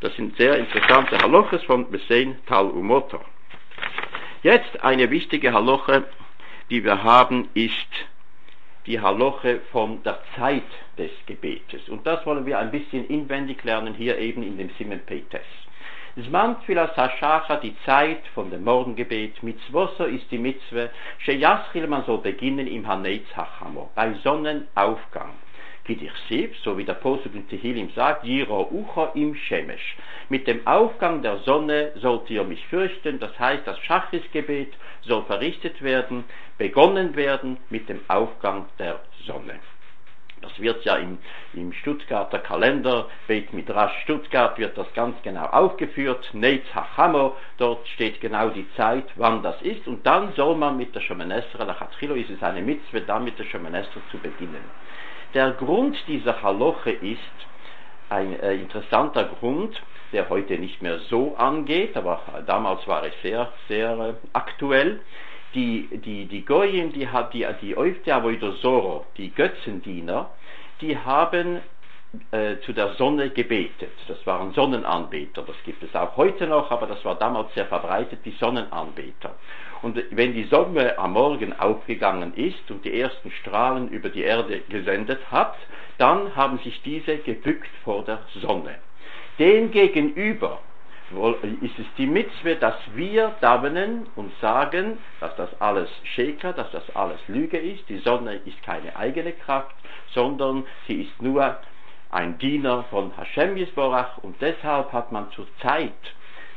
Das 0.00 0.14
sind 0.16 0.36
sehr 0.36 0.58
interessante 0.58 1.18
Haloches 1.18 1.62
von 1.64 1.90
Besein 1.90 2.38
Tal 2.46 2.66
Umoto. 2.66 3.20
Jetzt 4.42 4.82
eine 4.84 5.10
wichtige 5.10 5.52
Haloche, 5.52 6.04
die 6.70 6.84
wir 6.84 7.02
haben, 7.02 7.48
ist 7.54 7.72
die 8.86 9.00
Haloche 9.00 9.60
von 9.72 10.02
der 10.02 10.18
Zeit 10.36 10.62
des 10.98 11.10
Gebetes. 11.26 11.88
Und 11.88 12.06
das 12.06 12.24
wollen 12.26 12.44
wir 12.44 12.58
ein 12.58 12.70
bisschen 12.70 13.06
inwendig 13.08 13.64
lernen, 13.64 13.94
hier 13.94 14.18
eben 14.18 14.42
in 14.42 14.58
dem 14.58 14.70
Simen 14.76 15.00
Petes. 15.00 15.46
Zman 16.16 16.60
Tfilas 16.62 16.90
die 17.62 17.74
Zeit 17.84 18.22
von 18.34 18.50
dem 18.50 18.62
Morgengebet, 18.62 19.42
Mitzvoso 19.42 20.04
ist 20.04 20.30
die 20.30 20.38
Mitzwe, 20.38 20.90
Sheyaschil, 21.18 21.88
man 21.88 22.04
soll 22.04 22.18
beginnen 22.18 22.68
im 22.68 22.86
Hanetz 22.86 23.26
Hachamo, 23.34 23.90
bei 23.96 24.14
Sonnenaufgang. 24.22 25.32
Sieb, 26.28 26.56
so 26.64 26.78
wie 26.78 26.84
der 26.84 26.94
Posuk 26.94 27.34
in 27.34 27.46
Tehillim 27.46 27.90
sagt, 27.94 28.24
Jiro 28.24 28.68
Ucha 28.70 29.12
im 29.14 29.34
Shemesh. 29.34 29.96
Mit 30.30 30.46
dem 30.46 30.66
Aufgang 30.66 31.20
der 31.20 31.38
Sonne 31.40 31.92
sollt 31.96 32.30
ihr 32.30 32.42
mich 32.42 32.66
fürchten, 32.68 33.20
das 33.20 33.38
heißt, 33.38 33.66
das 33.66 33.78
Schachisgebet 33.80 34.72
soll 35.02 35.24
verrichtet 35.24 35.82
werden, 35.82 36.24
begonnen 36.56 37.16
werden 37.16 37.58
mit 37.68 37.90
dem 37.90 38.00
Aufgang 38.08 38.64
der 38.78 39.00
Sonne. 39.26 39.60
Das 40.40 40.58
wird 40.58 40.84
ja 40.84 40.96
im, 40.96 41.18
im 41.52 41.72
Stuttgarter 41.72 42.38
Kalender, 42.38 43.08
Beit 43.28 43.52
Midrash 43.52 44.02
Stuttgart, 44.04 44.58
wird 44.58 44.78
das 44.78 44.92
ganz 44.94 45.20
genau 45.22 45.46
aufgeführt. 45.46 46.30
Neitz 46.32 46.64
Hachamo, 46.74 47.36
dort 47.58 47.86
steht 47.88 48.20
genau 48.20 48.48
die 48.48 48.66
Zeit, 48.76 49.04
wann 49.16 49.42
das 49.42 49.60
ist. 49.62 49.86
Und 49.86 50.06
dann 50.06 50.32
soll 50.34 50.56
man 50.56 50.76
mit 50.76 50.94
der 50.94 51.00
Shemenesra, 51.00 51.64
Lachatchilo 51.64 52.14
ist 52.14 52.30
es 52.30 52.42
eine 52.42 52.62
Mitzwe, 52.62 53.02
dann 53.02 53.24
mit 53.24 53.38
der 53.38 53.44
Shemenesra 53.44 54.00
zu 54.10 54.18
beginnen. 54.18 54.64
Der 55.34 55.50
Grund 55.50 55.96
dieser 56.06 56.40
Haloche 56.42 56.92
ist 56.92 57.18
ein 58.08 58.38
äh, 58.38 58.54
interessanter 58.54 59.24
Grund, 59.24 59.82
der 60.12 60.28
heute 60.28 60.56
nicht 60.58 60.80
mehr 60.80 61.00
so 61.10 61.34
angeht, 61.36 61.96
aber 61.96 62.22
damals 62.46 62.86
war 62.86 63.04
es 63.04 63.12
sehr, 63.20 63.50
sehr 63.66 63.98
äh, 63.98 64.14
aktuell. 64.32 65.00
Die, 65.54 65.88
die, 66.04 66.26
die 66.26 66.44
Goyim, 66.44 66.92
die, 66.92 67.08
die, 67.32 67.46
die 67.62 67.76
Oifteavoidosoro, 67.76 69.06
die 69.16 69.30
Götzendiener, 69.30 70.30
die 70.80 70.96
haben 70.96 71.60
äh, 72.30 72.58
zu 72.64 72.72
der 72.72 72.94
Sonne 72.94 73.30
gebetet. 73.30 73.92
Das 74.06 74.24
waren 74.26 74.52
Sonnenanbeter, 74.52 75.42
das 75.42 75.56
gibt 75.64 75.82
es 75.82 75.94
auch 75.96 76.16
heute 76.16 76.46
noch, 76.46 76.70
aber 76.70 76.86
das 76.86 77.04
war 77.04 77.16
damals 77.16 77.52
sehr 77.54 77.66
verbreitet, 77.66 78.20
die 78.24 78.36
Sonnenanbeter. 78.38 79.34
Und 79.84 80.02
wenn 80.12 80.32
die 80.32 80.44
Sonne 80.44 80.98
am 80.98 81.12
Morgen 81.12 81.52
aufgegangen 81.52 82.32
ist 82.36 82.70
und 82.70 82.86
die 82.86 82.98
ersten 82.98 83.30
Strahlen 83.30 83.88
über 83.88 84.08
die 84.08 84.22
Erde 84.22 84.60
gesendet 84.70 85.20
hat, 85.30 85.56
dann 85.98 86.34
haben 86.34 86.58
sich 86.60 86.80
diese 86.84 87.18
gebückt 87.18 87.68
vor 87.84 88.02
der 88.02 88.20
Sonne. 88.40 88.76
Demgegenüber 89.38 90.60
ist 91.60 91.78
es 91.78 91.84
die 91.98 92.06
Mitzwe, 92.06 92.56
dass 92.56 92.76
wir 92.94 93.34
davenen 93.42 94.06
und 94.16 94.32
sagen, 94.40 94.96
dass 95.20 95.36
das 95.36 95.50
alles 95.60 95.90
Sheker, 96.14 96.54
dass 96.54 96.70
das 96.70 96.96
alles 96.96 97.20
Lüge 97.28 97.58
ist. 97.58 97.86
Die 97.90 97.98
Sonne 97.98 98.36
ist 98.46 98.62
keine 98.62 98.96
eigene 98.96 99.32
Kraft, 99.32 99.76
sondern 100.14 100.64
sie 100.86 101.02
ist 101.02 101.20
nur 101.20 101.58
ein 102.10 102.38
Diener 102.38 102.84
von 102.84 103.14
Hashem 103.18 103.58
Yisborach 103.58 104.16
und 104.22 104.40
deshalb 104.40 104.94
hat 104.94 105.12
man 105.12 105.30
zur 105.32 105.46
Zeit 105.60 105.92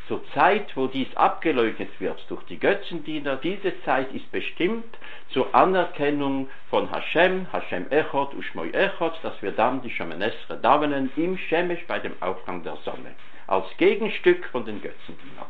zur 0.08 0.22
Zeit, 0.34 0.76
wo 0.76 0.88
dies 0.88 1.14
abgeleugnet 1.16 1.90
wird 2.00 2.24
durch 2.30 2.44
die 2.44 2.60
Götzendiener, 2.60 3.36
diese 3.38 3.80
Zeit 3.84 4.12
ist 4.14 4.32
bestimmt 4.32 4.98
zur 5.30 5.54
Anerkennung 5.54 6.50
von 6.70 6.90
Hashem, 6.90 7.48
Hashem 7.52 7.88
Echot, 7.90 8.34
Ushmoy 8.34 8.72
Echot, 8.72 9.14
dass 9.22 9.42
wir 9.42 9.52
dann 9.52 9.82
die 9.82 9.90
Shemanesre 9.90 10.58
davenen 10.62 11.12
im 11.16 11.38
Shemesh 11.38 11.86
bei 11.88 12.00
dem 12.00 12.14
Aufgang 12.22 12.64
der 12.64 12.78
Sonne, 12.78 13.16
als 13.48 13.66
Gegenstück 13.78 14.46
von 14.52 14.66
den 14.66 14.82
Götzendienern. 14.82 15.48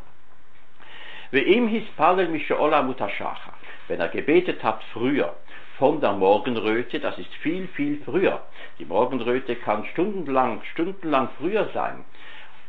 Wie 1.30 1.40
im 1.40 1.68
Hispalel 1.68 2.28
Mishola 2.28 2.82
Mutashacha, 2.82 3.52
wenn 3.86 4.00
er 4.00 4.08
gebetet 4.08 4.62
hat 4.64 4.82
früher, 4.92 5.34
von 5.78 6.00
der 6.00 6.12
Morgenröte, 6.12 6.98
das 6.98 7.16
ist 7.18 7.32
viel, 7.36 7.68
viel 7.68 8.02
früher. 8.04 8.42
Die 8.80 8.84
Morgenröte 8.84 9.54
kann 9.54 9.84
stundenlang, 9.92 10.60
stundenlang 10.72 11.28
früher 11.38 11.68
sein 11.72 12.04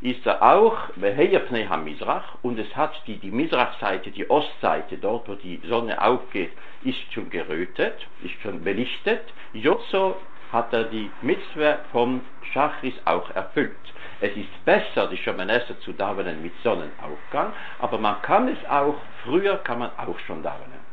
ist 0.02 0.26
er 0.26 0.42
auch 0.42 0.78
Beheyapnei 0.96 1.68
Mizrach 1.78 2.36
und 2.42 2.58
es 2.58 2.74
hat 2.76 2.94
die, 3.06 3.18
die 3.18 3.32
Mizrach-Seite, 3.32 4.12
die 4.12 4.30
Ostseite, 4.30 4.98
dort 4.98 5.28
wo 5.28 5.36
die 5.36 5.62
Sonne 5.68 6.02
aufgeht, 6.02 6.52
ist 6.84 7.12
schon 7.12 7.30
gerötet, 7.30 8.08
ist 8.24 8.40
schon 8.42 8.64
belichtet. 8.64 9.22
Jotzo 9.54 10.16
hat 10.52 10.74
er 10.74 10.86
die 10.86 11.12
Mitzwe 11.22 11.80
vom 11.92 12.22
Schachris 12.54 12.96
auch 13.06 13.30
erfüllt. 13.32 13.76
Es 14.22 14.36
ist 14.36 14.66
besser, 14.66 15.08
die 15.08 15.18
Schemenesse 15.18 15.80
zu 15.80 15.94
davenen 15.94 16.42
mit 16.42 16.54
Sonnenaufgang, 16.64 17.54
aber 17.80 17.98
man 17.98 18.22
kann 18.22 18.48
es 18.48 18.70
auch, 18.70 18.96
früher 19.24 19.58
kann 19.58 19.80
man 19.80 19.92
auch 19.98 20.20
schon 20.20 20.42
davenen. 20.44 20.89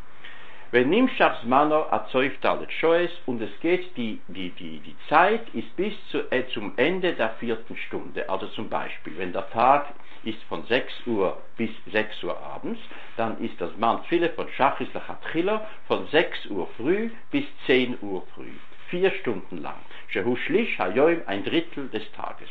Wenn 0.72 0.90
Nimshach 0.90 1.42
Zmano 1.42 1.82
erzeugt 1.92 2.44
alle 2.44 2.68
Schoes 2.68 3.10
und 3.26 3.40
es 3.40 3.60
geht, 3.60 3.96
die, 3.96 4.20
die, 4.26 4.50
die, 4.50 4.80
die 4.80 4.96
Zeit 5.08 5.48
ist 5.54 5.76
bis 5.76 5.94
zu, 6.10 6.28
äh, 6.32 6.44
zum 6.52 6.72
Ende 6.76 7.12
der 7.12 7.30
vierten 7.38 7.76
Stunde. 7.76 8.28
Also 8.28 8.48
zum 8.48 8.68
Beispiel, 8.68 9.16
wenn 9.16 9.32
der 9.32 9.48
Tag 9.50 9.94
ist 10.24 10.42
von 10.48 10.64
6 10.66 11.06
Uhr 11.06 11.40
bis 11.56 11.70
6 11.92 12.24
Uhr 12.24 12.36
abends, 12.42 12.80
dann 13.16 13.38
ist 13.38 13.60
das 13.60 13.76
Manfile 13.76 14.30
von 14.30 14.48
Schachis 14.48 14.92
Lachatchila 14.92 15.64
von 15.86 16.08
6 16.08 16.46
Uhr 16.46 16.66
früh 16.76 17.10
bis 17.30 17.44
10 17.66 17.98
Uhr 18.00 18.26
früh. 18.34 18.50
Vier 18.88 19.12
Stunden 19.12 19.58
lang. 19.58 19.78
Shehu 20.08 20.34
Shlish 20.34 20.80
Hayoim, 20.80 21.22
ein 21.26 21.44
Drittel 21.44 21.88
des 21.90 22.10
Tages. 22.12 22.48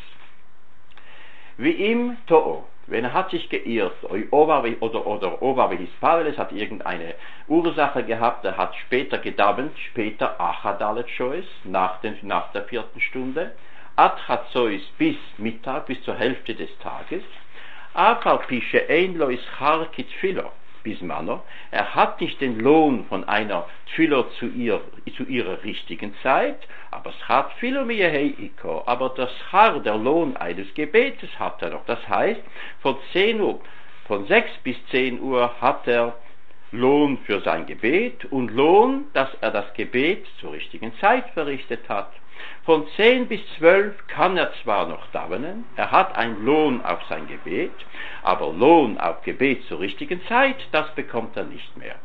Wie 1.58 1.72
im 1.72 2.16
To'o, 2.28 2.64
wenn 2.88 3.04
er 3.04 3.14
hat 3.14 3.32
sich 3.32 3.50
geirrt, 3.50 4.04
oder, 4.04 5.08
oder 5.08 5.42
Ovavi 5.42 5.78
Hispaveles 5.78 6.38
hat 6.38 6.52
irgendeine 6.52 7.16
Ursache 7.48 8.04
gehabt, 8.04 8.46
er 8.46 8.58
hat 8.58 8.76
später 8.76 9.18
gedabbt, 9.18 9.78
später 9.90 10.40
Achadalet 10.40 11.10
Shoes, 11.10 11.46
nach, 11.64 11.98
nach 12.22 12.52
der 12.52 12.64
vierten 12.66 13.00
Stunde, 13.00 13.54
Atchazois 13.96 14.82
bis 14.98 15.18
Mittag, 15.38 15.88
bis 15.88 16.02
zur 16.04 16.16
Hälfte 16.16 16.54
des 16.54 16.70
Tages, 16.80 17.24
Afal 17.94 18.40
Pische 18.40 18.88
Einlois 18.90 19.40
Charkit 19.58 20.12
Bismano, 20.86 21.44
er 21.72 21.96
hat 21.96 22.22
nicht 22.22 22.40
den 22.40 22.60
Lohn 22.60 23.06
von 23.10 23.28
einer 23.28 23.68
Tfilo 23.88 24.24
zu, 24.40 24.46
ihr, 24.46 24.82
zu 25.18 25.24
ihrer 25.24 25.64
richtigen 25.64 26.14
Zeit, 26.22 26.60
aber 26.92 27.10
es 27.10 27.28
hat 27.28 27.52
Philomeheiko, 27.54 28.84
aber 28.86 29.10
das 29.10 29.32
Schar, 29.50 29.80
der 29.80 29.98
Lohn 29.98 30.38
eines 30.38 30.72
Gebetes 30.76 31.30
hat 31.40 31.62
er 31.64 31.72
noch. 31.72 31.86
Das 31.86 32.08
heißt, 32.08 32.42
von 32.82 32.98
10 33.14 33.42
Uhr, 33.42 33.60
von 34.06 34.28
6 34.28 34.50
bis 34.64 34.78
10 34.92 35.20
Uhr 35.20 35.60
hat 35.60 35.88
er 35.88 36.16
Lohn 36.72 37.18
für 37.26 37.42
sein 37.42 37.66
Gebet 37.66 38.26
und 38.26 38.52
Lohn, 38.52 39.06
dass 39.14 39.34
er 39.42 39.50
das 39.50 39.74
Gebet 39.74 40.28
zur 40.40 40.54
richtigen 40.54 40.94
Zeit 41.00 41.28
verrichtet 41.32 41.90
hat. 41.90 42.12
Von 42.66 42.88
10 42.96 43.28
bis 43.28 43.42
12 43.58 44.08
kann 44.08 44.38
er 44.38 44.52
zwar 44.64 44.88
noch 44.88 45.06
davenen, 45.12 45.66
er 45.76 45.92
hat 45.92 46.16
einen 46.16 46.44
Lohn 46.44 46.84
auf 46.84 47.04
sein 47.10 47.28
Gebet, 47.28 47.74
aber 48.24 48.52
Lohn 48.54 48.98
auf 48.98 49.22
Gebet 49.22 49.64
zur 49.68 49.80
richtigen 49.80 50.26
Zeit, 50.28 50.58
das 50.72 50.90
bekommt 50.96 51.38
er 51.38 51.44
nicht 51.44 51.78
mehr. 51.78 51.96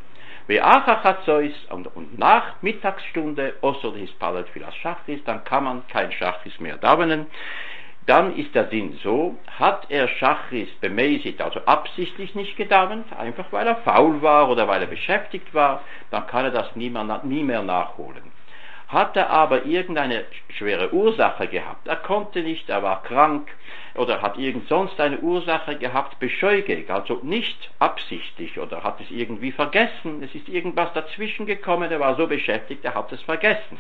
Und 0.51 2.19
nach 2.19 2.61
Mittagsstunde, 2.61 3.55
Osser 3.61 3.95
Hispallet 3.95 4.49
Filas 4.49 4.75
Schachis, 4.77 5.23
dann 5.25 5.45
kann 5.45 5.65
man 5.65 5.87
kein 5.89 6.11
Schachis 6.11 6.59
mehr 6.59 6.77
davenen. 6.77 7.27
Dann 8.07 8.35
ist 8.37 8.55
der 8.55 8.69
Sinn 8.69 8.99
so, 9.05 9.39
hat 9.59 9.87
er 9.91 10.09
Schachris 10.09 10.69
bemäßigt, 10.81 11.41
also 11.41 11.61
absichtlich 11.67 12.35
nicht 12.35 12.57
gedauert, 12.57 13.05
einfach 13.17 13.53
weil 13.53 13.67
er 13.67 13.77
faul 13.77 14.21
war 14.23 14.49
oder 14.49 14.67
weil 14.67 14.81
er 14.81 14.89
beschäftigt 14.89 15.55
war, 15.55 15.83
dann 16.11 16.27
kann 16.27 16.47
er 16.47 16.51
das 16.51 16.75
nie 16.75 16.91
mehr, 16.91 17.21
nie 17.23 17.45
mehr 17.45 17.63
nachholen. 17.63 18.33
Hat 18.91 19.17
er 19.17 19.31
aber 19.31 19.67
irgendeine 19.67 20.25
schwere 20.49 20.93
Ursache 20.93 21.47
gehabt, 21.47 21.87
er 21.87 21.97
konnte 21.97 22.43
nicht, 22.43 22.69
er 22.69 22.83
war 22.83 23.03
krank 23.03 23.49
oder 23.95 24.21
hat 24.21 24.37
irgend 24.37 24.69
sonst 24.69 25.01
eine 25.01 25.19
Ursache 25.19 25.77
gehabt, 25.77 26.19
bescheuigig, 26.19 26.91
also 26.91 27.21
nicht 27.23 27.71
absichtlich 27.79 28.59
oder 28.59 28.83
hat 28.83 29.01
es 29.01 29.11
irgendwie 29.11 29.53
vergessen, 29.53 30.23
es 30.23 30.35
ist 30.35 30.49
irgendwas 30.49 30.93
dazwischen 30.93 31.47
gekommen, 31.47 31.91
er 31.91 32.01
war 32.01 32.17
so 32.17 32.27
beschäftigt, 32.27 32.85
er 32.85 32.95
hat 32.95 33.13
es 33.13 33.23
vergessen 33.23 33.79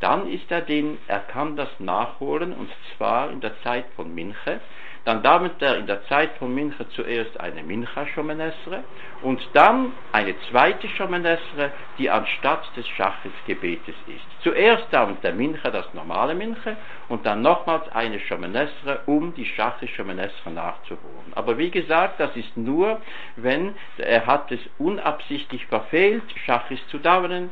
dann 0.00 0.26
ist 0.30 0.50
er 0.50 0.62
den, 0.62 0.98
er 1.06 1.20
kann 1.20 1.56
das 1.56 1.68
nachholen 1.78 2.54
und 2.54 2.70
zwar 2.96 3.30
in 3.30 3.40
der 3.40 3.60
Zeit 3.62 3.84
von 3.94 4.12
Minche. 4.14 4.60
Dann 5.04 5.22
damit 5.22 5.62
er 5.62 5.78
in 5.78 5.86
der 5.86 6.04
Zeit 6.06 6.30
von 6.38 6.54
Minche 6.54 6.88
zuerst 6.90 7.40
eine 7.40 7.62
Mincha 7.62 8.06
Schomenesre 8.06 8.84
und 9.22 9.40
dann 9.54 9.92
eine 10.12 10.34
zweite 10.50 10.88
Schomenesre, 10.88 11.72
die 11.98 12.10
anstatt 12.10 12.64
des 12.76 12.86
Schaches 12.86 13.32
Gebetes 13.46 13.94
ist. 14.06 14.42
Zuerst 14.42 14.86
dann 14.90 15.18
der 15.22 15.32
Minche, 15.32 15.70
das 15.70 15.92
normale 15.94 16.34
Minche 16.34 16.76
und 17.08 17.24
dann 17.24 17.40
nochmals 17.40 17.88
eine 17.92 18.20
Schomenesre, 18.20 19.00
um 19.06 19.34
die 19.34 19.46
Schache 19.46 19.88
Schomenesre 19.88 20.50
nachzuholen. 20.50 21.32
Aber 21.34 21.56
wie 21.56 21.70
gesagt, 21.70 22.20
das 22.20 22.36
ist 22.36 22.56
nur, 22.56 23.00
wenn 23.36 23.74
er 23.96 24.26
hat 24.26 24.52
es 24.52 24.60
unabsichtlich 24.78 25.64
verfehlt, 25.66 26.24
Schachis 26.44 26.80
zu 26.88 26.98
dauern, 26.98 27.50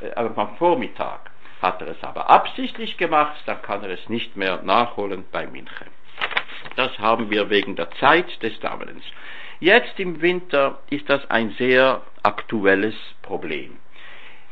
äh, 0.00 0.14
am 0.14 0.56
Vormittag. 0.56 1.30
Hat 1.60 1.80
er 1.80 1.88
es 1.88 2.02
aber 2.02 2.28
absichtlich 2.28 2.96
gemacht, 2.96 3.36
dann 3.46 3.62
kann 3.62 3.82
er 3.82 3.90
es 3.90 4.08
nicht 4.08 4.36
mehr 4.36 4.62
nachholen 4.62 5.24
bei 5.32 5.46
Minche. 5.46 5.86
Das 6.74 6.98
haben 6.98 7.30
wir 7.30 7.50
wegen 7.50 7.76
der 7.76 7.90
Zeit 7.92 8.42
des 8.42 8.58
Davenens. 8.60 9.04
Jetzt 9.60 9.98
im 9.98 10.20
Winter 10.20 10.78
ist 10.90 11.08
das 11.08 11.28
ein 11.30 11.50
sehr 11.58 12.02
aktuelles 12.22 12.94
Problem. 13.22 13.78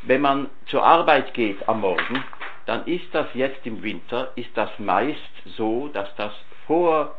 Wenn 0.03 0.21
man 0.21 0.51
zur 0.67 0.85
Arbeit 0.85 1.35
geht 1.35 1.69
am 1.69 1.81
Morgen, 1.81 2.23
dann 2.67 2.87
ist 2.87 3.07
das 3.13 3.27
jetzt 3.35 3.67
im 3.67 3.83
Winter, 3.83 4.33
ist 4.37 4.51
das 4.55 4.71
meist 4.79 5.19
so, 5.57 5.89
dass 5.89 6.15
das 6.17 6.33
vor 6.67 7.17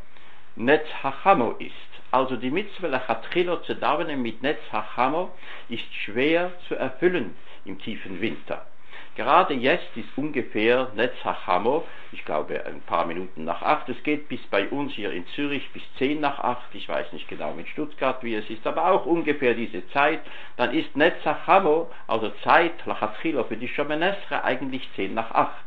Netz 0.56 0.88
Hachamo 1.04 1.52
ist. 1.60 1.72
Also 2.12 2.38
die 2.38 2.50
Mitzvah 2.50 2.88
Lachatchilo 2.88 3.58
zu 3.58 3.76
davenen 3.76 4.22
mit 4.22 4.42
Netz 4.42 4.62
Hachamo 4.72 5.32
ist 5.70 5.94
schwer 5.94 6.52
zu 6.68 6.76
erfüllen 6.76 7.36
im 7.66 7.80
tiefen 7.80 8.22
Winter. 8.22 8.66
Gerade 9.16 9.54
jetzt 9.54 9.96
ist 9.96 10.10
ungefähr 10.18 10.92
Netzachamo, 10.94 11.86
ich 12.12 12.26
glaube 12.26 12.66
ein 12.66 12.82
paar 12.82 13.06
Minuten 13.06 13.46
nach 13.46 13.62
acht. 13.62 13.88
Es 13.88 14.02
geht 14.04 14.28
bis 14.28 14.42
bei 14.48 14.68
uns 14.68 14.92
hier 14.92 15.12
in 15.12 15.26
Zürich 15.28 15.72
bis 15.72 15.84
zehn 15.98 16.20
nach 16.20 16.40
acht. 16.40 16.68
Ich 16.74 16.90
weiß 16.90 17.14
nicht 17.14 17.30
genau 17.30 17.54
mit 17.54 17.70
Stuttgart, 17.70 18.22
wie 18.24 18.36
es 18.36 18.50
ist, 18.50 18.68
aber 18.68 18.92
auch 18.92 19.06
ungefähr 19.06 19.54
diese 19.54 19.88
Zeit. 19.92 20.20
Dann 20.58 20.74
ist 20.74 20.98
Netzachamo, 20.98 21.90
also 22.08 22.30
Zeit, 22.44 22.86
Lachatchilo 22.86 23.46
für 23.46 23.56
die 23.56 23.70
Shomenesre, 23.70 24.44
eigentlich 24.44 24.90
zehn 24.96 25.14
nach 25.14 25.32
acht. 25.32 25.64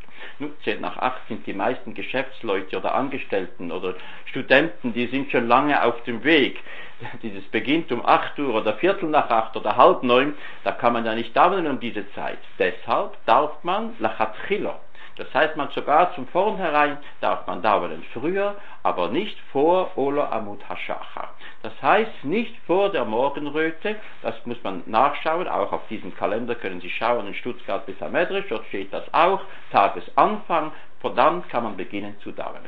Zehn 0.64 0.81
nach 0.81 0.96
acht 0.98 1.26
sind 1.28 1.46
die 1.46 1.52
meisten 1.52 1.94
Geschäftsleute 1.94 2.76
oder 2.76 2.94
Angestellten 2.94 3.72
oder 3.72 3.94
Studenten, 4.26 4.92
die 4.92 5.07
sind 5.07 5.31
schon 5.31 5.48
lange 5.48 5.83
auf 5.83 6.02
dem 6.04 6.24
Weg 6.24 6.61
dieses 7.22 7.44
beginnt 7.44 7.92
um 7.92 8.04
8 8.04 8.38
Uhr 8.38 8.54
oder 8.54 8.74
Viertel 8.74 9.09
nach 9.09 9.31
8 9.31 9.57
oder 9.57 9.76
halb 9.76 10.02
neun, 10.02 10.35
da 10.64 10.72
kann 10.72 10.92
man 10.92 11.04
ja 11.04 11.14
nicht 11.14 11.37
dauern 11.37 11.66
um 11.66 11.81
diese 11.81 12.11
Zeit. 12.12 12.38
Deshalb 12.59 13.16
darf 13.26 13.62
man 13.62 13.94
Lachatchilo. 13.98 14.74
Das 15.16 15.33
heißt, 15.35 15.57
man 15.57 15.68
sogar 15.70 16.14
zum 16.14 16.28
Vornherein 16.28 16.98
darf 17.20 17.46
man 17.46 17.61
dauern 17.61 18.04
früher, 18.12 18.54
aber 18.85 19.09
nicht 19.09 19.37
vor 19.52 19.90
Olo 19.96 20.22
Amut 20.24 20.61
Hashachar. 20.68 21.31
Das 21.62 21.72
heißt, 21.82 22.24
nicht 22.24 22.56
vor 22.66 22.90
der 22.90 23.04
Morgenröte, 23.04 23.96
das 24.22 24.34
muss 24.46 24.62
man 24.62 24.84
nachschauen, 24.86 25.48
auch 25.48 25.72
auf 25.72 25.88
diesem 25.88 26.14
Kalender 26.14 26.54
können 26.54 26.80
Sie 26.80 26.90
schauen, 26.90 27.26
in 27.26 27.34
Stuttgart 27.34 27.84
bis 27.84 28.00
am 28.00 28.12
Medrisch, 28.12 28.46
dort 28.48 28.66
steht 28.66 28.92
das 28.92 29.12
auch, 29.12 29.40
Tagesanfang, 29.72 30.72
dann 31.16 31.48
kann 31.48 31.64
man 31.64 31.76
beginnen 31.76 32.16
zu 32.22 32.32
dauern. 32.32 32.64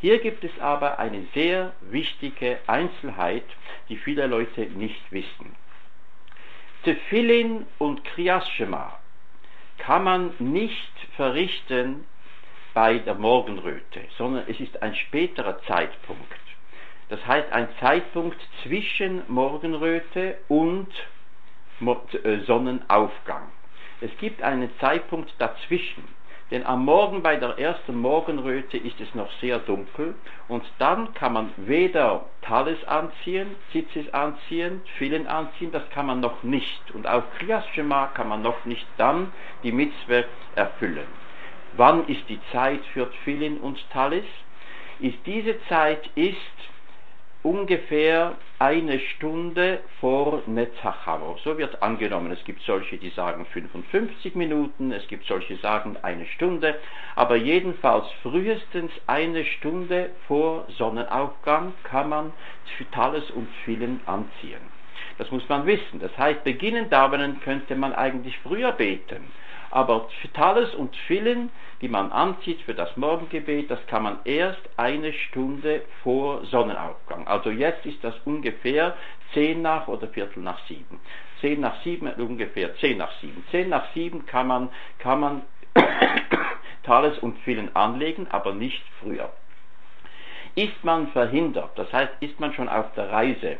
Hier 0.00 0.18
gibt 0.18 0.44
es 0.44 0.50
aber 0.60 0.98
eine 0.98 1.26
sehr 1.32 1.72
wichtige 1.80 2.58
Einzelheit, 2.66 3.44
die 3.88 3.96
viele 3.96 4.26
Leute 4.26 4.62
nicht 4.62 5.10
wissen. 5.10 5.56
Tefillin 6.84 7.66
und 7.78 8.04
Kriyas 8.04 8.48
Shema 8.50 8.98
kann 9.78 10.04
man 10.04 10.34
nicht 10.38 10.92
verrichten 11.16 12.06
bei 12.74 12.98
der 12.98 13.14
Morgenröte, 13.14 14.02
sondern 14.18 14.44
es 14.48 14.60
ist 14.60 14.82
ein 14.82 14.94
späterer 14.94 15.60
Zeitpunkt. 15.62 16.45
Das 17.08 17.24
heißt 17.26 17.52
ein 17.52 17.68
Zeitpunkt 17.80 18.38
zwischen 18.62 19.22
Morgenröte 19.28 20.38
und 20.48 20.88
äh, 21.80 22.38
Sonnenaufgang. 22.46 23.42
Es 24.00 24.10
gibt 24.18 24.42
einen 24.42 24.70
Zeitpunkt 24.78 25.32
dazwischen. 25.38 26.04
Denn 26.50 26.64
am 26.64 26.84
Morgen 26.84 27.22
bei 27.22 27.36
der 27.36 27.58
ersten 27.58 27.96
Morgenröte 27.96 28.76
ist 28.76 29.00
es 29.00 29.12
noch 29.16 29.30
sehr 29.40 29.58
dunkel 29.58 30.14
und 30.46 30.64
dann 30.78 31.12
kann 31.14 31.32
man 31.32 31.50
weder 31.56 32.26
Talis 32.42 32.82
anziehen, 32.84 33.56
Zitzis 33.72 34.08
anziehen, 34.14 34.80
Filen 34.96 35.26
anziehen, 35.26 35.72
das 35.72 35.82
kann 35.90 36.06
man 36.06 36.20
noch 36.20 36.44
nicht. 36.44 36.92
Und 36.94 37.08
auf 37.08 37.24
Kriyas 37.36 37.66
Shema 37.74 38.06
kann 38.14 38.28
man 38.28 38.42
noch 38.42 38.64
nicht 38.64 38.86
dann 38.96 39.32
die 39.64 39.72
Mitzwe 39.72 40.24
erfüllen. 40.54 41.08
Wann 41.76 42.06
ist 42.06 42.28
die 42.28 42.40
Zeit 42.52 42.84
für 42.92 43.10
Tfilin 43.10 43.58
und 43.58 43.84
Talis? 43.90 44.24
Ist 45.00 45.18
diese 45.26 45.60
Zeit 45.66 46.08
ist 46.14 46.36
ungefähr 47.46 48.34
eine 48.58 48.98
Stunde 48.98 49.78
vor 50.00 50.42
Netzacharo. 50.46 51.38
So 51.44 51.56
wird 51.56 51.80
angenommen. 51.80 52.32
Es 52.32 52.42
gibt 52.44 52.60
solche, 52.62 52.96
die 52.96 53.10
sagen 53.10 53.46
55 53.46 54.34
Minuten, 54.34 54.90
es 54.90 55.06
gibt 55.06 55.26
solche, 55.26 55.54
die 55.54 55.60
sagen 55.60 55.96
eine 56.02 56.26
Stunde, 56.26 56.74
aber 57.14 57.36
jedenfalls 57.36 58.06
frühestens 58.22 58.90
eine 59.06 59.44
Stunde 59.44 60.10
vor 60.26 60.66
Sonnenaufgang 60.76 61.72
kann 61.84 62.08
man 62.08 62.32
Tales 62.90 63.30
und 63.30 63.48
Filen 63.64 64.00
anziehen. 64.06 64.60
Das 65.18 65.30
muss 65.30 65.48
man 65.48 65.66
wissen. 65.66 66.00
Das 66.00 66.16
heißt, 66.18 66.42
beginnen 66.42 66.90
Davonen 66.90 67.40
könnte 67.40 67.76
man 67.76 67.92
eigentlich 67.94 68.36
früher 68.40 68.72
beten. 68.72 69.24
Aber 69.70 70.08
Tales 70.34 70.74
und 70.74 70.94
Filen 70.96 71.50
die 71.80 71.88
man 71.88 72.10
anzieht 72.10 72.62
für 72.62 72.74
das 72.74 72.96
Morgengebet, 72.96 73.70
das 73.70 73.84
kann 73.86 74.02
man 74.02 74.18
erst 74.24 74.60
eine 74.76 75.12
Stunde 75.12 75.82
vor 76.02 76.44
Sonnenaufgang. 76.46 77.26
Also 77.26 77.50
jetzt 77.50 77.84
ist 77.84 78.02
das 78.02 78.14
ungefähr 78.24 78.96
zehn 79.34 79.62
nach 79.62 79.88
oder 79.88 80.08
Viertel 80.08 80.42
nach 80.42 80.58
sieben. 80.66 81.00
Zehn 81.40 81.60
nach 81.60 81.82
sieben, 81.82 82.08
ungefähr 82.14 82.74
zehn 82.76 82.98
nach 82.98 83.12
sieben. 83.20 83.44
Zehn 83.50 83.68
nach 83.68 83.92
sieben 83.92 84.24
kann 84.24 84.46
man, 84.46 84.70
kann 84.98 85.20
man 85.20 85.42
Thales 86.84 87.18
und 87.18 87.38
Filen 87.40 87.74
anlegen, 87.76 88.26
aber 88.30 88.54
nicht 88.54 88.82
früher. 89.00 89.30
Ist 90.54 90.82
man 90.82 91.08
verhindert, 91.08 91.78
das 91.78 91.92
heißt, 91.92 92.14
ist 92.20 92.40
man 92.40 92.54
schon 92.54 92.70
auf 92.70 92.86
der 92.94 93.10
Reise 93.12 93.58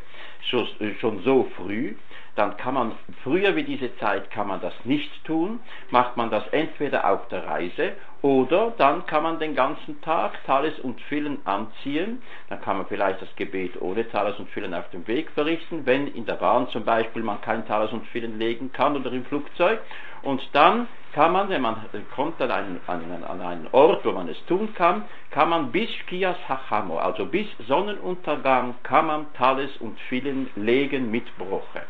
schon 1.01 1.23
so 1.23 1.51
früh, 1.57 1.95
dann 2.37 2.57
kann 2.57 2.75
man, 2.75 2.92
früher 3.25 3.57
wie 3.57 3.64
diese 3.64 3.96
Zeit 3.96 4.31
kann 4.31 4.46
man 4.46 4.61
das 4.61 4.75
nicht 4.85 5.25
tun, 5.25 5.61
macht 5.90 6.16
man 6.16 6.31
das 6.31 6.46
entweder 6.49 7.11
auf 7.11 7.27
der 7.29 7.46
Reise 7.46 7.92
oder 8.22 8.72
dann 8.77 9.07
kann 9.07 9.22
man 9.22 9.38
den 9.38 9.55
ganzen 9.55 10.01
Tag 10.03 10.44
Talis 10.44 10.79
und 10.81 11.01
Füllen 11.03 11.38
anziehen, 11.46 12.22
dann 12.49 12.61
kann 12.61 12.77
man 12.77 12.87
vielleicht 12.87 13.22
das 13.22 13.35
Gebet 13.37 13.81
ohne 13.81 14.09
Talis 14.09 14.38
und 14.38 14.51
Füllen 14.51 14.75
auf 14.75 14.88
dem 14.90 15.07
Weg 15.07 15.31
verrichten, 15.31 15.87
wenn 15.87 16.07
in 16.09 16.27
der 16.27 16.35
Bahn 16.35 16.68
zum 16.68 16.85
Beispiel 16.85 17.22
man 17.22 17.40
kein 17.40 17.66
Talis 17.66 17.92
und 17.92 18.07
Füllen 18.09 18.38
legen 18.38 18.70
kann 18.72 18.96
oder 18.96 19.11
im 19.12 19.25
Flugzeug. 19.25 19.81
Und 20.22 20.42
dann 20.53 20.88
kann 21.16 21.33
man, 21.33 21.48
wenn 21.48 21.62
man 21.62 21.76
kommt 22.14 22.42
an 22.42 22.50
einen, 22.50 22.79
an, 22.87 23.24
an 23.24 23.40
einen 23.40 23.68
Ort, 23.72 24.05
wo 24.05 24.12
man 24.12 24.29
es 24.29 24.37
tun 24.44 24.74
kann, 24.74 25.05
kann 25.31 25.48
man 25.48 25.72
bis 25.72 25.88
Kias 26.09 26.37
Hachamo, 26.46 26.98
also 26.98 27.24
bis 27.24 27.46
Sonnenuntergang, 27.66 28.74
kann 28.83 29.07
man 29.07 29.33
Talis 29.33 29.74
und 29.79 29.98
Füllen 30.11 30.50
legen 30.57 31.11
mit 31.11 31.24
Bruche. 31.38 31.81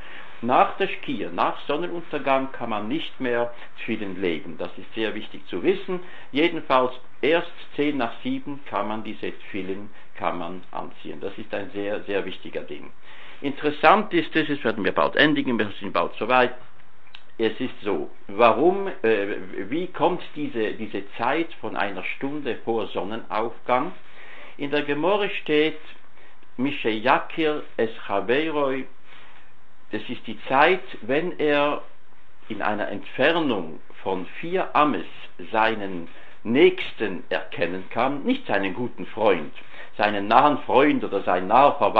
Nach 0.43 0.77
der 0.77 0.87
Skia, 0.87 1.31
nach 1.33 1.59
Sonnenuntergang 1.67 2.53
kann 2.53 2.71
man 2.71 2.87
nicht 2.87 3.21
mehr 3.21 3.53
Tfilin 3.81 4.21
legen. 4.21 4.59
Das 4.59 4.71
ist 4.79 4.95
sehr 4.95 5.13
wichtig 5.17 5.45
zu 5.49 5.61
wissen. 5.61 5.99
Jedenfalls 6.31 6.93
erst 7.21 7.51
10 7.75 7.97
nach 7.97 8.13
7 8.23 8.61
kann 8.67 8.87
man 8.87 9.03
diese 9.03 9.33
Tfilin 9.33 9.91
kann 10.17 10.39
man 10.39 10.63
anziehen. 10.71 11.21
Das 11.21 11.37
ist 11.37 11.53
ein 11.53 11.71
sehr, 11.73 12.01
sehr 12.05 12.25
wichtiger 12.25 12.63
Ding. 12.63 12.93
Interessant 13.41 14.15
ist 14.15 14.37
es, 14.37 14.49
es 14.49 14.63
werden 14.63 14.85
wir 14.85 14.93
bald 14.93 15.17
endigen, 15.17 15.59
wir 15.59 15.69
sind 15.81 15.93
bald 15.93 16.15
soweit. 16.15 16.55
Es 17.39 17.61
ist 17.61 17.81
so, 17.83 18.11
warum, 18.29 18.89
äh, 19.03 19.37
wie 19.69 19.89
kommt 19.89 20.23
diese, 20.35 20.73
diese 20.73 21.03
Zeit 21.19 21.53
von 21.61 21.77
einer 21.77 22.03
Stunde 22.17 22.57
vor 22.65 22.87
Sonnenaufgang? 22.89 23.93
In 24.57 24.71
der 24.71 24.83
Gemorre 24.83 25.29
steht, 25.43 25.79
Mishe 26.57 26.89
Yakir 26.89 27.63
es 27.77 27.91
Chaveiroi 28.07 28.87
das 29.93 30.03
ist 30.09 30.27
die 30.27 30.39
Zeit, 30.49 30.83
wenn 31.03 31.39
er 31.39 31.83
in 32.49 32.61
einer 32.61 32.89
Entfernung 32.89 33.79
von 34.03 34.27
vier 34.41 34.75
Ammes 34.75 35.07
seinen 35.53 36.09
Nächsten 36.43 37.25
erkennen 37.29 37.85
kann, 37.91 38.25
nicht 38.25 38.47
seinen 38.47 38.75
guten 38.75 39.07
Freund, 39.07 39.53
seinen 39.97 40.29
nahen 40.29 40.59
Freund 40.59 41.05
oder 41.05 41.23
seinen 41.23 41.49
nahen 41.49 41.77
Verwandten, 41.77 41.97